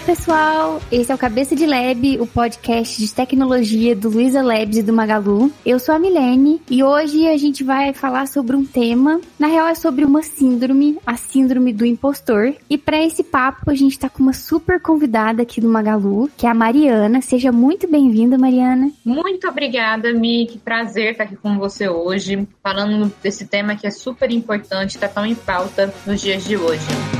Oi, 0.00 0.06
pessoal! 0.06 0.80
Esse 0.90 1.12
é 1.12 1.14
o 1.14 1.18
Cabeça 1.18 1.54
de 1.54 1.66
Lab, 1.66 2.18
o 2.20 2.26
podcast 2.26 2.98
de 2.98 3.14
tecnologia 3.14 3.94
do 3.94 4.08
Luiza 4.08 4.40
Labs 4.40 4.78
e 4.78 4.82
do 4.82 4.94
Magalu. 4.94 5.52
Eu 5.64 5.78
sou 5.78 5.94
a 5.94 5.98
Milene 5.98 6.58
e 6.70 6.82
hoje 6.82 7.28
a 7.28 7.36
gente 7.36 7.62
vai 7.62 7.92
falar 7.92 8.26
sobre 8.26 8.56
um 8.56 8.64
tema, 8.64 9.20
na 9.38 9.46
real 9.46 9.68
é 9.68 9.74
sobre 9.74 10.06
uma 10.06 10.22
síndrome, 10.22 10.98
a 11.06 11.18
síndrome 11.18 11.70
do 11.74 11.84
impostor. 11.84 12.54
E 12.70 12.78
para 12.78 13.04
esse 13.04 13.22
papo 13.22 13.70
a 13.70 13.74
gente 13.74 13.98
tá 13.98 14.08
com 14.08 14.22
uma 14.22 14.32
super 14.32 14.80
convidada 14.80 15.42
aqui 15.42 15.60
do 15.60 15.68
Magalu, 15.68 16.30
que 16.34 16.46
é 16.46 16.48
a 16.48 16.54
Mariana. 16.54 17.20
Seja 17.20 17.52
muito 17.52 17.86
bem-vinda, 17.86 18.38
Mariana. 18.38 18.90
Muito 19.04 19.46
obrigada, 19.48 20.14
Mi. 20.14 20.46
Que 20.46 20.58
prazer 20.58 21.12
estar 21.12 21.24
aqui 21.24 21.36
com 21.36 21.58
você 21.58 21.90
hoje, 21.90 22.48
falando 22.62 23.12
desse 23.22 23.46
tema 23.46 23.76
que 23.76 23.86
é 23.86 23.90
super 23.90 24.30
importante, 24.32 24.96
tá 24.96 25.08
tão 25.08 25.26
em 25.26 25.34
pauta 25.34 25.92
nos 26.06 26.22
dias 26.22 26.42
de 26.42 26.56
hoje. 26.56 27.19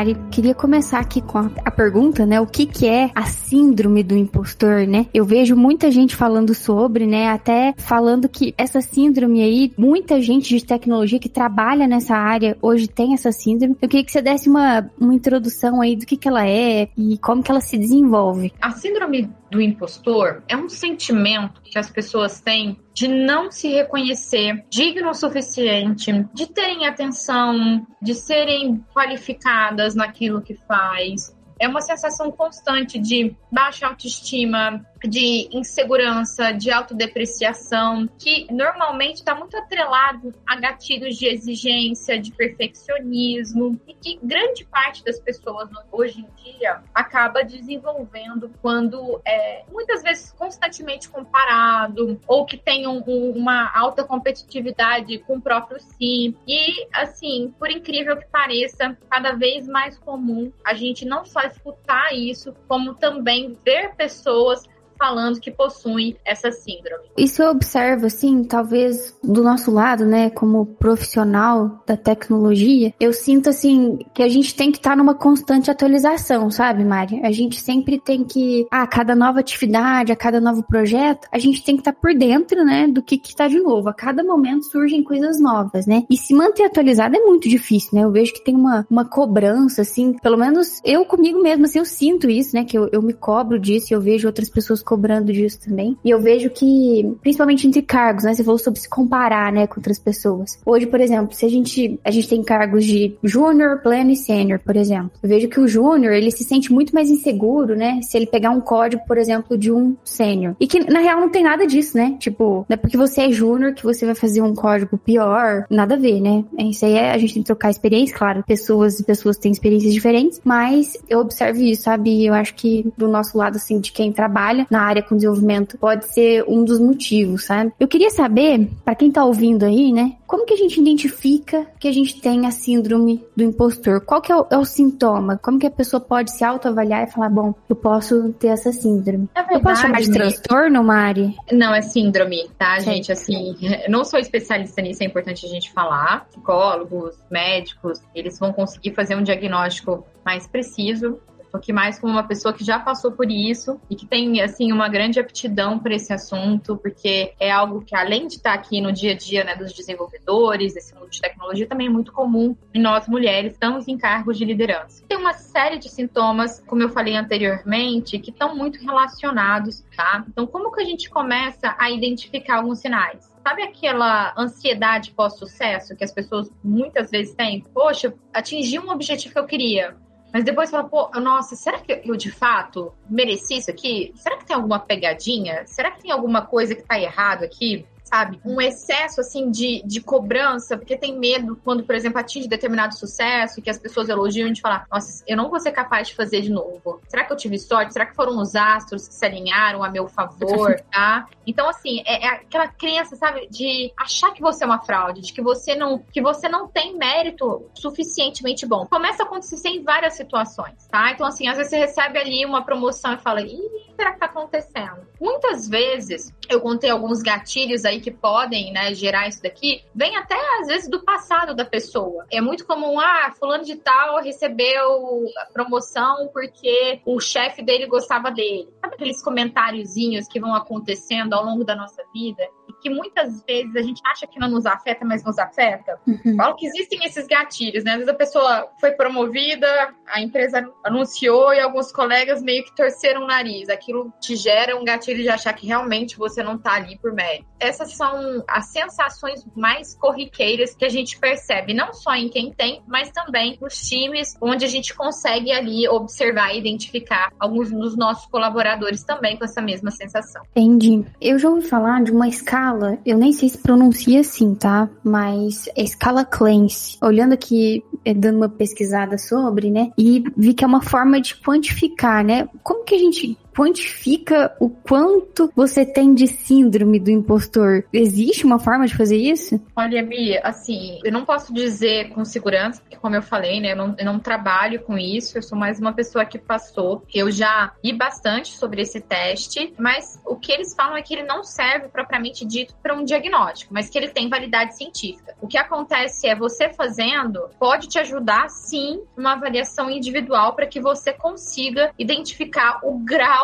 Mari, 0.00 0.16
queria 0.30 0.54
começar 0.54 0.98
aqui 0.98 1.20
com 1.20 1.36
a, 1.36 1.50
a, 1.62 1.70
pergunta, 1.70 2.24
né? 2.24 2.40
O 2.40 2.46
que 2.46 2.64
que 2.64 2.88
é 2.88 3.10
a 3.14 3.24
síndrome 3.26 4.02
do 4.02 4.16
impostor, 4.16 4.86
né? 4.86 5.04
Eu 5.12 5.26
vejo 5.26 5.54
muita 5.54 5.90
gente 5.90 6.16
falando 6.16 6.54
sobre, 6.54 7.06
né? 7.06 7.28
Até 7.28 7.74
falando 7.76 8.26
que 8.26 8.54
essa 8.56 8.80
síndrome 8.80 9.42
aí, 9.42 9.74
muita 9.76 10.18
gente 10.22 10.56
de 10.56 10.64
tecnologia 10.64 11.18
que 11.18 11.28
trabalha 11.28 11.86
nessa 11.86 12.16
área 12.16 12.56
hoje 12.62 12.88
tem 12.88 13.12
essa 13.12 13.30
síndrome. 13.30 13.76
Eu 13.78 13.90
queria 13.90 14.02
que 14.02 14.10
você 14.10 14.22
desse 14.22 14.48
uma, 14.48 14.90
uma 14.98 15.14
introdução 15.14 15.82
aí 15.82 15.94
do 15.94 16.06
que 16.06 16.16
que 16.16 16.28
ela 16.28 16.48
é 16.48 16.88
e 16.96 17.18
como 17.18 17.42
que 17.42 17.50
ela 17.50 17.60
se 17.60 17.76
desenvolve. 17.76 18.54
A 18.58 18.70
síndrome 18.70 19.28
do 19.50 19.60
impostor 19.60 20.42
é 20.48 20.56
um 20.56 20.70
sentimento 20.70 21.59
que 21.70 21.78
as 21.78 21.88
pessoas 21.88 22.40
têm 22.40 22.78
de 22.92 23.06
não 23.08 23.50
se 23.50 23.68
reconhecer 23.68 24.64
digno 24.68 25.10
o 25.10 25.14
suficiente, 25.14 26.12
de 26.34 26.46
terem 26.46 26.86
atenção, 26.86 27.86
de 28.02 28.14
serem 28.14 28.84
qualificadas 28.94 29.94
naquilo 29.94 30.42
que 30.42 30.54
faz. 30.54 31.34
É 31.58 31.68
uma 31.68 31.80
sensação 31.80 32.30
constante 32.32 32.98
de 32.98 33.36
baixa 33.52 33.86
autoestima, 33.86 34.84
de 35.02 35.48
insegurança, 35.52 36.52
de 36.52 36.70
autodepreciação, 36.70 38.08
que 38.18 38.46
normalmente 38.52 39.16
está 39.16 39.34
muito 39.34 39.56
atrelado 39.56 40.34
a 40.46 40.56
gatilhos 40.56 41.16
de 41.16 41.26
exigência, 41.26 42.20
de 42.20 42.32
perfeccionismo, 42.32 43.80
e 43.86 43.94
que 43.94 44.18
grande 44.22 44.64
parte 44.64 45.04
das 45.04 45.18
pessoas 45.20 45.68
hoje 45.90 46.20
em 46.20 46.42
dia 46.42 46.82
acaba 46.94 47.42
desenvolvendo 47.42 48.50
quando 48.60 49.20
é 49.24 49.64
muitas 49.70 50.02
vezes 50.02 50.32
constantemente 50.32 51.08
comparado, 51.08 52.20
ou 52.26 52.44
que 52.44 52.56
tem 52.56 52.86
um, 52.86 53.02
um, 53.06 53.30
uma 53.30 53.70
alta 53.74 54.04
competitividade 54.04 55.18
com 55.20 55.36
o 55.36 55.40
próprio 55.40 55.80
si. 55.80 56.36
E, 56.46 56.86
assim, 56.92 57.54
por 57.58 57.70
incrível 57.70 58.16
que 58.16 58.26
pareça, 58.26 58.96
cada 59.08 59.32
vez 59.32 59.66
mais 59.66 59.98
comum 59.98 60.52
a 60.64 60.74
gente 60.74 61.04
não 61.04 61.24
só 61.24 61.40
escutar 61.42 62.12
isso, 62.14 62.54
como 62.68 62.94
também 62.94 63.56
ver 63.64 63.94
pessoas 63.94 64.68
falando 65.00 65.40
que 65.40 65.50
possuem 65.50 66.14
essa 66.26 66.52
síndrome. 66.52 67.04
Isso 67.16 67.42
eu 67.42 67.48
observo, 67.48 68.04
assim, 68.04 68.44
talvez 68.44 69.16
do 69.24 69.42
nosso 69.42 69.70
lado, 69.70 70.04
né, 70.04 70.28
como 70.28 70.66
profissional 70.66 71.82
da 71.86 71.96
tecnologia, 71.96 72.92
eu 73.00 73.10
sinto, 73.10 73.48
assim, 73.48 73.98
que 74.12 74.22
a 74.22 74.28
gente 74.28 74.54
tem 74.54 74.70
que 74.70 74.76
estar 74.76 74.90
tá 74.90 74.96
numa 74.96 75.14
constante 75.14 75.70
atualização, 75.70 76.50
sabe, 76.50 76.84
Mari? 76.84 77.20
A 77.24 77.32
gente 77.32 77.58
sempre 77.58 77.98
tem 77.98 78.22
que, 78.22 78.66
a 78.70 78.86
cada 78.86 79.16
nova 79.16 79.40
atividade, 79.40 80.12
a 80.12 80.16
cada 80.16 80.38
novo 80.38 80.62
projeto, 80.62 81.26
a 81.32 81.38
gente 81.38 81.64
tem 81.64 81.76
que 81.76 81.80
estar 81.80 81.92
tá 81.92 81.98
por 81.98 82.14
dentro, 82.14 82.62
né, 82.62 82.86
do 82.86 83.02
que 83.02 83.16
que 83.16 83.34
tá 83.34 83.48
de 83.48 83.58
novo. 83.58 83.88
A 83.88 83.94
cada 83.94 84.22
momento 84.22 84.66
surgem 84.66 85.02
coisas 85.02 85.40
novas, 85.40 85.86
né? 85.86 86.04
E 86.10 86.16
se 86.16 86.34
manter 86.34 86.64
atualizado 86.64 87.16
é 87.16 87.20
muito 87.20 87.48
difícil, 87.48 87.90
né? 87.94 88.04
Eu 88.04 88.10
vejo 88.10 88.34
que 88.34 88.44
tem 88.44 88.54
uma, 88.54 88.86
uma 88.90 89.04
cobrança, 89.04 89.80
assim, 89.80 90.12
pelo 90.22 90.36
menos 90.36 90.80
eu 90.84 91.06
comigo 91.06 91.42
mesma, 91.42 91.64
assim, 91.64 91.78
eu 91.78 91.86
sinto 91.86 92.28
isso, 92.28 92.54
né, 92.54 92.64
que 92.64 92.76
eu, 92.76 92.88
eu 92.92 93.00
me 93.00 93.14
cobro 93.14 93.58
disso 93.58 93.92
e 93.92 93.94
eu 93.94 94.00
vejo 94.00 94.26
outras 94.26 94.50
pessoas 94.50 94.82
cobrando 94.90 95.32
disso 95.32 95.60
também. 95.60 95.96
E 96.04 96.10
eu 96.10 96.20
vejo 96.20 96.50
que, 96.50 97.16
principalmente 97.22 97.64
entre 97.64 97.80
cargos, 97.80 98.24
né? 98.24 98.34
Você 98.34 98.42
falou 98.42 98.58
sobre 98.58 98.80
se 98.80 98.88
comparar, 98.88 99.52
né, 99.52 99.68
com 99.68 99.78
outras 99.78 100.00
pessoas. 100.00 100.58
Hoje, 100.66 100.86
por 100.86 101.00
exemplo, 101.00 101.32
se 101.32 101.46
a 101.46 101.48
gente, 101.48 102.00
a 102.04 102.10
gente 102.10 102.28
tem 102.28 102.42
cargos 102.42 102.84
de 102.84 103.14
júnior, 103.22 103.78
pleno 103.82 104.10
e 104.10 104.16
sênior, 104.16 104.58
por 104.58 104.76
exemplo. 104.76 105.12
Eu 105.22 105.28
vejo 105.28 105.48
que 105.48 105.60
o 105.60 105.68
júnior, 105.68 106.12
ele 106.12 106.32
se 106.32 106.42
sente 106.42 106.72
muito 106.72 106.92
mais 106.92 107.08
inseguro, 107.08 107.76
né? 107.76 108.00
Se 108.02 108.16
ele 108.16 108.26
pegar 108.26 108.50
um 108.50 108.60
código, 108.60 109.02
por 109.06 109.16
exemplo, 109.16 109.56
de 109.56 109.70
um 109.70 109.94
sênior. 110.02 110.56
E 110.58 110.66
que, 110.66 110.80
na 110.90 110.98
real, 110.98 111.20
não 111.20 111.28
tem 111.28 111.44
nada 111.44 111.64
disso, 111.66 111.96
né? 111.96 112.16
Tipo, 112.18 112.66
não 112.68 112.74
é 112.74 112.76
porque 112.76 112.96
você 112.96 113.22
é 113.22 113.30
júnior 113.30 113.74
que 113.74 113.84
você 113.84 114.04
vai 114.04 114.16
fazer 114.16 114.42
um 114.42 114.54
código 114.54 114.98
pior. 114.98 115.66
Nada 115.70 115.94
a 115.94 115.98
ver, 115.98 116.20
né? 116.20 116.44
Isso 116.58 116.84
aí 116.84 116.94
é, 116.94 117.12
a 117.12 117.18
gente 117.18 117.34
tem 117.34 117.42
que 117.42 117.46
trocar 117.46 117.70
experiência, 117.70 118.16
claro. 118.16 118.42
Pessoas 118.44 118.98
e 118.98 119.04
pessoas 119.04 119.36
têm 119.36 119.52
experiências 119.52 119.94
diferentes, 119.94 120.40
mas 120.44 120.96
eu 121.08 121.20
observo 121.20 121.60
isso, 121.60 121.82
sabe? 121.82 122.26
Eu 122.26 122.34
acho 122.34 122.54
que 122.54 122.90
do 122.96 123.06
nosso 123.06 123.38
lado, 123.38 123.56
assim, 123.56 123.78
de 123.78 123.92
quem 123.92 124.12
trabalha 124.12 124.66
na 124.70 124.79
área 124.80 125.02
com 125.02 125.16
desenvolvimento 125.16 125.78
pode 125.78 126.06
ser 126.06 126.44
um 126.48 126.64
dos 126.64 126.78
motivos, 126.78 127.44
sabe? 127.44 127.72
Eu 127.78 127.88
queria 127.88 128.10
saber, 128.10 128.68
para 128.84 128.94
quem 128.94 129.10
tá 129.10 129.24
ouvindo 129.24 129.64
aí, 129.64 129.92
né, 129.92 130.16
como 130.30 130.46
que 130.46 130.54
a 130.54 130.56
gente 130.56 130.80
identifica 130.80 131.66
que 131.80 131.88
a 131.88 131.92
gente 131.92 132.20
tem 132.20 132.46
a 132.46 132.52
síndrome 132.52 133.24
do 133.34 133.42
impostor? 133.42 134.00
Qual 134.00 134.22
que 134.22 134.30
é 134.30 134.36
o, 134.36 134.46
é 134.48 134.56
o 134.56 134.64
sintoma? 134.64 135.36
Como 135.36 135.58
que 135.58 135.66
a 135.66 135.70
pessoa 135.70 136.00
pode 136.00 136.30
se 136.30 136.44
autoavaliar 136.44 137.02
e 137.02 137.10
falar, 137.10 137.28
bom, 137.28 137.52
eu 137.68 137.74
posso 137.74 138.32
ter 138.34 138.46
essa 138.46 138.70
síndrome? 138.70 139.28
Verdade, 139.34 139.54
eu 139.54 139.60
posso 139.60 139.82
chamar 139.82 140.00
de 140.00 140.12
transtorno, 140.12 140.84
Mari? 140.84 141.34
Não, 141.50 141.74
é 141.74 141.82
síndrome, 141.82 142.48
tá, 142.56 142.78
gente? 142.78 143.10
Assim, 143.10 143.56
não 143.90 144.04
sou 144.04 144.20
especialista 144.20 144.80
nisso, 144.80 145.02
é 145.02 145.06
importante 145.06 145.44
a 145.44 145.48
gente 145.48 145.72
falar. 145.72 146.26
Psicólogos, 146.26 147.16
médicos, 147.28 148.00
eles 148.14 148.38
vão 148.38 148.52
conseguir 148.52 148.94
fazer 148.94 149.16
um 149.16 149.24
diagnóstico 149.24 150.06
mais 150.24 150.46
preciso 150.46 151.18
porque 151.50 151.72
mais 151.72 151.98
como 151.98 152.12
uma 152.12 152.22
pessoa 152.22 152.52
que 152.52 152.64
já 152.64 152.78
passou 152.78 153.12
por 153.12 153.30
isso 153.30 153.80
e 153.88 153.96
que 153.96 154.06
tem 154.06 154.40
assim 154.40 154.72
uma 154.72 154.88
grande 154.88 155.20
aptidão 155.20 155.78
para 155.78 155.94
esse 155.94 156.12
assunto, 156.12 156.76
porque 156.76 157.34
é 157.38 157.50
algo 157.50 157.82
que 157.82 157.94
além 157.94 158.26
de 158.26 158.34
estar 158.34 158.54
aqui 158.54 158.80
no 158.80 158.92
dia 158.92 159.12
a 159.12 159.16
dia 159.16 159.44
né, 159.44 159.54
dos 159.54 159.72
desenvolvedores, 159.72 160.74
desse 160.74 160.94
mundo 160.94 161.10
de 161.10 161.20
tecnologia, 161.20 161.66
também 161.66 161.86
é 161.86 161.90
muito 161.90 162.12
comum 162.12 162.56
em 162.74 162.80
nós 162.80 163.06
mulheres 163.08 163.52
estamos 163.52 163.86
em 163.88 163.98
cargos 163.98 164.38
de 164.38 164.44
liderança. 164.44 165.04
Tem 165.06 165.18
uma 165.18 165.34
série 165.34 165.78
de 165.78 165.88
sintomas, 165.88 166.62
como 166.66 166.82
eu 166.82 166.88
falei 166.88 167.16
anteriormente, 167.16 168.18
que 168.18 168.30
estão 168.30 168.56
muito 168.56 168.82
relacionados, 168.82 169.84
tá? 169.96 170.24
Então, 170.28 170.46
como 170.46 170.72
que 170.72 170.80
a 170.80 170.84
gente 170.84 171.10
começa 171.10 171.74
a 171.78 171.90
identificar 171.90 172.56
alguns 172.56 172.78
sinais? 172.78 173.30
Sabe 173.42 173.62
aquela 173.62 174.34
ansiedade 174.36 175.12
pós-sucesso 175.12 175.96
que 175.96 176.04
as 176.04 176.12
pessoas 176.12 176.50
muitas 176.62 177.10
vezes 177.10 177.34
têm? 177.34 177.62
Poxa, 177.72 178.14
atingi 178.32 178.78
um 178.78 178.90
objetivo 178.90 179.34
que 179.34 179.40
eu 179.40 179.46
queria, 179.46 179.96
mas 180.32 180.44
depois 180.44 180.70
fala, 180.70 180.84
pô, 180.84 181.10
nossa, 181.20 181.56
será 181.56 181.78
que 181.78 182.02
eu 182.04 182.16
de 182.16 182.30
fato 182.30 182.92
mereci 183.08 183.58
isso 183.58 183.70
aqui? 183.70 184.12
Será 184.16 184.36
que 184.36 184.46
tem 184.46 184.54
alguma 184.54 184.78
pegadinha? 184.78 185.66
Será 185.66 185.90
que 185.90 186.02
tem 186.02 186.12
alguma 186.12 186.42
coisa 186.42 186.74
que 186.74 186.82
tá 186.82 186.98
errado 186.98 187.42
aqui? 187.42 187.84
Sabe? 188.10 188.40
Um 188.44 188.60
excesso, 188.60 189.20
assim, 189.20 189.50
de, 189.50 189.82
de 189.86 190.00
cobrança, 190.00 190.76
porque 190.76 190.96
tem 190.96 191.16
medo 191.16 191.60
quando, 191.64 191.84
por 191.84 191.94
exemplo, 191.94 192.18
atinge 192.18 192.48
determinado 192.48 192.94
sucesso, 192.96 193.62
que 193.62 193.70
as 193.70 193.78
pessoas 193.78 194.08
elogiam 194.08 194.50
de 194.50 194.60
falar, 194.60 194.84
nossa, 194.90 195.22
eu 195.28 195.36
não 195.36 195.48
vou 195.48 195.60
ser 195.60 195.70
capaz 195.70 196.08
de 196.08 196.16
fazer 196.16 196.40
de 196.40 196.50
novo. 196.50 197.00
Será 197.08 197.24
que 197.24 197.32
eu 197.32 197.36
tive 197.36 197.56
sorte? 197.58 197.92
Será 197.92 198.04
que 198.06 198.14
foram 198.16 198.36
os 198.38 198.56
astros 198.56 199.06
que 199.06 199.14
se 199.14 199.24
alinharam 199.24 199.84
a 199.84 199.88
meu 199.88 200.08
favor, 200.08 200.80
tá? 200.90 201.28
Então, 201.46 201.68
assim, 201.68 202.02
é, 202.04 202.26
é 202.26 202.28
aquela 202.30 202.66
crença, 202.66 203.14
sabe, 203.14 203.46
de 203.48 203.92
achar 203.96 204.32
que 204.32 204.40
você 204.40 204.64
é 204.64 204.66
uma 204.66 204.80
fraude, 204.80 205.20
de 205.20 205.32
que 205.32 205.40
você 205.40 205.76
não, 205.76 205.98
que 205.98 206.20
você 206.20 206.48
não 206.48 206.66
tem 206.66 206.96
mérito 206.96 207.70
suficientemente 207.74 208.66
bom. 208.66 208.86
Começa 208.86 209.22
a 209.22 209.26
acontecer 209.26 209.68
em 209.68 209.84
várias 209.84 210.14
situações, 210.14 210.88
tá? 210.90 211.12
Então, 211.12 211.26
assim, 211.26 211.46
às 211.46 211.56
vezes 211.56 211.70
você 211.70 211.78
recebe 211.78 212.18
ali 212.18 212.44
uma 212.44 212.64
promoção 212.64 213.14
e 213.14 213.18
fala, 213.18 213.40
ih, 213.40 213.60
será 213.94 214.12
que 214.12 214.18
tá 214.18 214.26
acontecendo? 214.26 215.06
Muitas 215.20 215.68
vezes, 215.68 216.32
eu 216.48 216.60
contei 216.60 216.90
alguns 216.90 217.22
gatilhos 217.22 217.84
aí 217.84 217.99
que 218.00 218.10
podem, 218.10 218.72
né, 218.72 218.94
gerar 218.94 219.28
isso 219.28 219.42
daqui, 219.42 219.82
vem 219.94 220.16
até 220.16 220.36
às 220.60 220.66
vezes 220.66 220.88
do 220.88 221.02
passado 221.02 221.54
da 221.54 221.64
pessoa. 221.64 222.26
É 222.30 222.40
muito 222.40 222.66
comum, 222.66 222.98
ah, 222.98 223.32
fulano 223.38 223.64
de 223.64 223.76
tal 223.76 224.22
recebeu 224.22 225.24
a 225.38 225.46
promoção 225.52 226.28
porque 226.32 227.00
o 227.04 227.20
chefe 227.20 227.62
dele 227.62 227.86
gostava 227.86 228.30
dele. 228.30 228.68
Sabe 228.80 228.94
aqueles 228.94 229.22
comentáriozinhos 229.22 230.26
que 230.26 230.40
vão 230.40 230.54
acontecendo 230.54 231.34
ao 231.34 231.44
longo 231.44 231.64
da 231.64 231.74
nossa 231.76 232.02
vida? 232.12 232.42
Que 232.80 232.90
muitas 232.90 233.42
vezes 233.44 233.74
a 233.76 233.82
gente 233.82 234.00
acha 234.06 234.26
que 234.26 234.38
não 234.38 234.48
nos 234.48 234.66
afeta, 234.66 235.04
mas 235.04 235.24
nos 235.24 235.38
afeta. 235.38 235.98
Uhum. 236.06 236.36
Falo 236.36 236.56
que 236.56 236.66
existem 236.66 237.04
esses 237.04 237.26
gatilhos, 237.26 237.84
né? 237.84 237.92
Às 237.92 237.98
vezes 237.98 238.12
a 238.12 238.16
pessoa 238.16 238.68
foi 238.80 238.92
promovida, 238.92 239.66
a 240.06 240.20
empresa 240.20 240.68
anunciou 240.84 241.52
e 241.52 241.60
alguns 241.60 241.92
colegas 241.92 242.42
meio 242.42 242.64
que 242.64 242.74
torceram 242.74 243.24
o 243.24 243.26
nariz. 243.26 243.68
Aquilo 243.68 244.12
te 244.20 244.36
gera 244.36 244.76
um 244.76 244.84
gatilho 244.84 245.22
de 245.22 245.28
achar 245.28 245.52
que 245.52 245.66
realmente 245.66 246.16
você 246.16 246.42
não 246.42 246.58
tá 246.58 246.74
ali 246.74 246.98
por 246.98 247.12
mérito. 247.12 247.46
Essas 247.58 247.94
são 247.94 248.42
as 248.48 248.66
sensações 248.72 249.46
mais 249.54 249.94
corriqueiras 249.94 250.74
que 250.74 250.84
a 250.84 250.88
gente 250.88 251.18
percebe, 251.18 251.74
não 251.74 251.92
só 251.92 252.14
em 252.14 252.28
quem 252.28 252.52
tem, 252.52 252.82
mas 252.86 253.10
também 253.10 253.58
nos 253.60 253.80
times, 253.82 254.34
onde 254.40 254.64
a 254.64 254.68
gente 254.68 254.94
consegue 254.94 255.52
ali 255.52 255.86
observar 255.88 256.54
e 256.54 256.58
identificar 256.58 257.32
alguns 257.38 257.70
dos 257.70 257.96
nossos 257.96 258.26
colaboradores 258.26 259.04
também 259.04 259.36
com 259.36 259.44
essa 259.44 259.60
mesma 259.60 259.90
sensação. 259.90 260.42
Entendi. 260.50 261.04
Eu 261.20 261.38
já 261.38 261.48
ouvi 261.48 261.68
falar 261.68 262.02
de 262.02 262.12
uma 262.12 262.28
escala, 262.28 262.69
eu 263.04 263.18
nem 263.18 263.32
sei 263.32 263.48
se 263.48 263.58
pronuncia 263.58 264.20
assim, 264.20 264.54
tá? 264.54 264.88
Mas 265.02 265.68
é 265.76 265.82
escala 265.82 266.24
Clancy. 266.24 266.96
Olhando 267.02 267.32
aqui, 267.32 267.82
eh, 268.04 268.14
dando 268.14 268.36
uma 268.36 268.48
pesquisada 268.48 269.18
sobre, 269.18 269.70
né? 269.70 269.90
E 269.96 270.22
vi 270.36 270.54
que 270.54 270.64
é 270.64 270.66
uma 270.66 270.82
forma 270.82 271.20
de 271.20 271.36
quantificar, 271.36 272.24
né? 272.24 272.48
Como 272.62 272.84
que 272.84 272.94
a 272.94 272.98
gente 272.98 273.36
quantifica 273.56 274.54
o 274.60 274.68
quanto 274.68 275.50
você 275.54 275.84
tem 275.84 276.14
de 276.14 276.26
síndrome 276.26 276.98
do 276.98 277.10
impostor. 277.10 277.84
Existe 277.92 278.44
uma 278.44 278.58
forma 278.58 278.86
de 278.86 278.96
fazer 278.96 279.16
isso? 279.16 279.60
Olha, 279.76 280.02
Mi, 280.02 280.38
assim, 280.42 280.98
eu 281.04 281.12
não 281.12 281.24
posso 281.24 281.52
dizer 281.52 282.10
com 282.10 282.24
segurança, 282.24 282.80
porque 282.80 282.96
como 282.96 283.14
eu 283.14 283.22
falei, 283.22 283.60
né, 283.60 283.72
eu 283.72 283.76
não, 283.76 283.94
eu 283.98 284.04
não 284.04 284.18
trabalho 284.18 284.82
com 284.82 284.96
isso, 284.96 285.36
eu 285.36 285.42
sou 285.42 285.58
mais 285.58 285.78
uma 285.80 285.92
pessoa 285.92 286.24
que 286.24 286.38
passou. 286.38 287.04
Eu 287.12 287.30
já 287.30 287.72
li 287.84 287.92
bastante 287.92 288.56
sobre 288.56 288.82
esse 288.82 289.00
teste, 289.00 289.72
mas 289.78 290.20
o 290.24 290.36
que 290.36 290.52
eles 290.52 290.74
falam 290.74 290.96
é 290.96 291.02
que 291.02 291.14
ele 291.14 291.24
não 291.24 291.42
serve 291.42 291.88
propriamente 291.88 292.44
dito 292.44 292.74
para 292.82 292.94
um 292.94 293.04
diagnóstico, 293.04 293.72
mas 293.74 293.88
que 293.88 293.98
ele 293.98 294.08
tem 294.08 294.28
validade 294.28 294.76
científica. 294.76 295.34
O 295.40 295.46
que 295.46 295.58
acontece 295.58 296.28
é 296.28 296.34
você 296.34 296.72
fazendo 296.72 297.48
pode 297.58 297.88
te 297.88 297.98
ajudar 297.98 298.48
sim 298.48 299.02
uma 299.16 299.32
avaliação 299.32 299.90
individual 299.90 300.54
para 300.54 300.66
que 300.66 300.80
você 300.80 301.12
consiga 301.12 301.92
identificar 301.98 302.80
o 302.82 302.98
grau 302.98 303.39